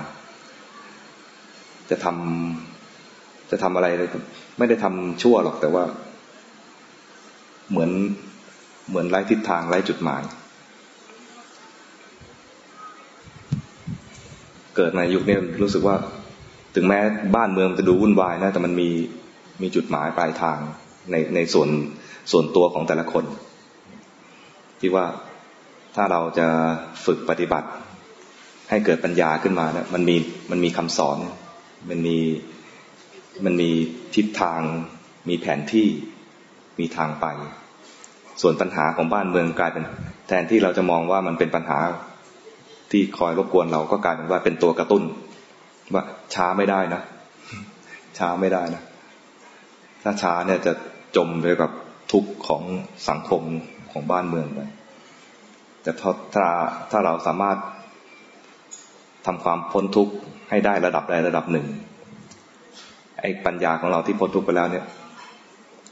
[1.90, 4.10] จะทำจะทำอะไรเลย
[4.58, 5.84] ไม่ได้ทำชั่วหรอกแต่ว่า
[7.70, 7.92] เหมือน
[8.90, 10.24] เหมือนไร้ทิศทางไร้จุดหมาย
[14.76, 15.96] เกิดในยุคนี้รู้สึกว่า
[16.76, 17.00] ถึงแม้
[17.36, 18.90] บ้านเมืองจะดูวุ่นวายนะแต่มันมี
[19.62, 20.58] มีจุดหมายปลายทาง
[21.12, 21.70] ในในส่วน
[22.32, 23.26] ส่วนตัวของแต่ละคน
[24.80, 25.06] ที่ว่า
[25.96, 26.48] ถ้าเราจะ
[27.06, 27.68] ฝึกปฏิบัติ
[28.70, 30.16] ให้เกิดปัญญาขึ้นมาเนะมันมี
[30.52, 31.18] มันมีคำสอน
[31.90, 32.18] มันมี
[33.46, 33.70] มันมี
[34.16, 34.62] ทิศทาง
[35.30, 35.88] มีแผนที่
[36.80, 37.26] มีทางไป
[38.42, 39.84] ส่วนปัญหาของบ้านเมืองกลายเป็น
[40.28, 41.80] แทนที่เราจะมองว่ามันเป็นปัญหา
[42.92, 45.04] ที่คอยรบกวนเราก็กลายเป็นว่าเป็นตัวกระตุ้น
[45.94, 47.02] ว่าช้าไม่ได้นะ
[48.18, 48.84] ช้าไม่ได้นะ
[50.04, 50.74] ถ้าช้าเนี่ยจะ
[51.16, 51.72] จมไปกับ
[52.12, 52.64] ทุกข์ของ
[53.10, 53.44] สังคม
[53.92, 54.60] ของบ้านเมืองไป
[55.82, 56.46] แต่ถ้าถ้า
[56.92, 57.58] ถ้าเราสามารถ
[59.26, 60.14] ทำความพ้นทุกข์
[60.50, 61.68] ให้ได้ระดับใดระดับหนึ่ง
[63.20, 64.86] ไอ้ปัญญาของเราที่พ้นทุกข์ไปแล้วเนี่ย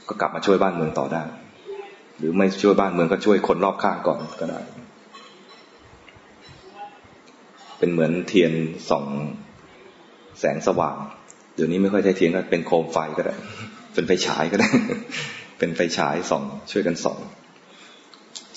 [0.08, 1.24] ก็กลับมาช่วยบ้านเมืองต่อได้
[2.18, 4.60] หรือไม่ช่วยบ้านเมืองก็ช่วยคนรอบข้างก่อนก็ได้
[7.78, 8.54] เป็นเหมือนเทียน
[8.90, 9.06] ส่อง
[10.40, 10.98] แสงสว่าง
[11.56, 13.36] เดี๋ยวนี้ไม่ค่อยใช้เทียนก็เป็นโคมไฟก็ได้
[13.94, 14.70] เป็นไฟฉายก็ได้
[15.60, 17.20] เป็นไฟฉายส่อง ช่วยกันส่อง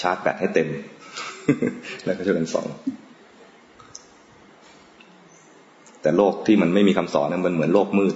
[0.01, 0.69] ชาร์จแบตให้เต็ม
[2.05, 2.67] แล้วก็ช่วยกันส่อง
[6.03, 8.15] แต่โลกที่มันไม่มีคำสอนนั้นมันเหมือนโลกมืด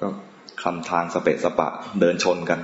[0.00, 0.08] ก็
[0.62, 1.68] คำทางสเปะสปะ
[2.00, 2.60] เดินชนกัน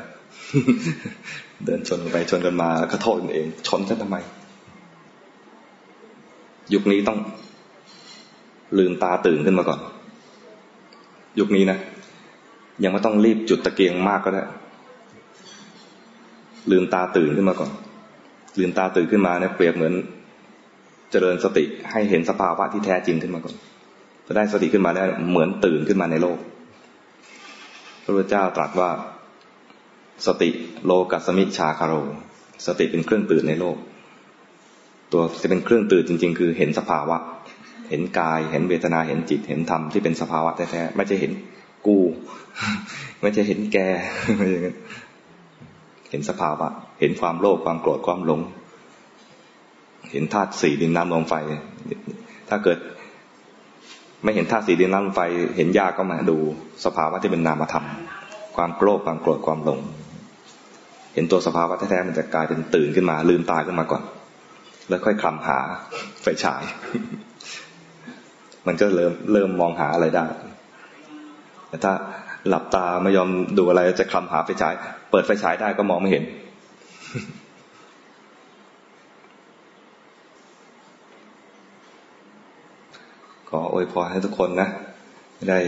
[1.66, 4.16] เดินชนไปชนกันมาก็โทษกันเอง ชนฉันทำไม
[6.74, 7.18] ยุคนี้ต้อง
[8.78, 9.80] ลืมตาตื่นขึ้นมาก่อน
[11.38, 11.78] ยุคนี้นะ
[12.83, 14.43] ยังไม่ต้องรีบจุดตะเกียงมากก็ได้
[16.70, 17.70] ลืมตาตื่นขึ้นมาก่อน
[18.59, 19.95] ลืมตาตื่นขึ้นมาเนี่ยเปรียบเหมือน
[21.11, 23.55] เจริญสติให้เห็นสภาวะที่แท้จริงขึ้นมาก่อน
[24.27, 26.39] พอได้สติขึ้นมาแล้วเหมือนตื่นขึ้นมาในโลก
[28.03, 28.91] พระพุทธเจ้าตรัสว่า
[30.27, 30.51] สติ
[30.87, 31.95] โลกัสมิชาคาโร
[32.66, 33.77] สติเป็นเครื่องตื่นในโลก
[35.12, 37.16] ตัวจะเป็นเครื่องตื่นจริง ๆ คือเห็นสภาวะ
[37.91, 41.33] เห็นกาย เห็นเวทนา เห็นจิต เห็นธรรมที่เป็นสภาวะแท้ๆ ไม่ใช่เห็น
[41.87, 41.99] กู
[43.20, 43.78] ไม่ใช่เห็นแก
[44.37, 44.76] ไม่อย่างนั้น
[46.11, 46.68] เห็นสภาวะ
[47.01, 48.41] เห็นความโลภความโกรธความหลง
[50.12, 51.35] เห็นธาตุสี่ดินน้ำลมไฟ
[52.49, 52.78] ถ้าเกิด
[54.22, 55.22] ไม่เห็นธาตุสี่ดินน้ำลมไฟ
[55.57, 56.37] เห็นยากก็มาดู
[56.85, 57.87] สภาวะที่เป็นนามธรรม
[58.57, 59.80] ความโกรธความโกรธความหลง
[61.14, 64.03] เห็นตัวสภาวะแท้ๆมันจะกลายเป็นตื่นขึ้นมา ลืมตาขึ้นมาก่อน
[64.89, 65.59] แล้วค่อยคลำหา
[66.22, 66.62] ไฟฉาย
[68.66, 70.24] มันก็เริ่มเริ่มมองหาอะไรได้
[71.75, 71.95] แต่ถ้า
[72.49, 74.75] หลับตาไม่ยอมดูอะไรจะคลำหาไฟฉาย
[75.11, 76.25] เปิดไฟฉายได้ก็มองไม่เห็น
[83.49, 84.68] ขออวยพรให้ทุกคนนะ
[85.49, 85.59] ได้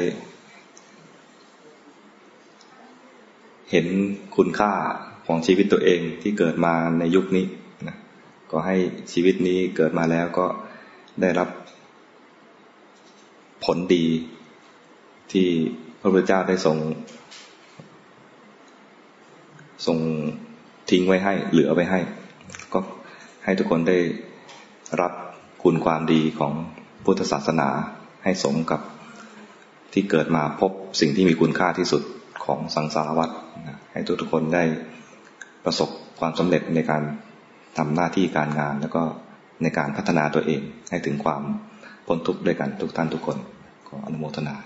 [3.71, 3.87] เห็น
[4.37, 4.73] คุณค่า
[5.27, 7.47] ของชีวิตตัวเองที่เกิดมาในยุคนี้
[7.89, 7.97] นะ
[8.51, 8.77] ก็ให้
[9.13, 10.47] ชีวิตนี้เกิดมาแล้วก็
[11.21, 11.49] ได้รับ
[13.65, 14.07] ผลดี
[15.35, 15.49] ที่
[16.07, 16.77] ระพุทธเจ้าได้ทรง
[19.87, 19.99] ทรง
[20.91, 22.01] ทิ้งไว้ให้ เหลือไว้ให้
[22.73, 22.79] ก็
[23.45, 23.99] ให้ทุกคนได้
[25.01, 25.13] รับ
[25.63, 26.53] คุณความดีของ
[27.05, 27.69] พุทธศาสนา
[28.25, 28.81] ให้สมกับ
[29.93, 32.03] ที่เกิดมาพบสิ่งที่มีคุณค่าที่สุด
[32.45, 33.31] ของสังสารวัฏ
[33.93, 34.65] ให้ทุกทุกคนได้
[35.65, 35.91] ประสบ
[36.21, 37.03] ความสำเร็จในการ
[37.79, 39.03] ทำหน้าที่การงาน แล้วก็
[39.63, 41.43] ในการพัฒนาตัวเองให้ถึงความ
[42.07, 43.37] พ้นทุกข์ด้วยกันทุกท่านทุกคน
[43.89, 44.57] ขออนุโมทนา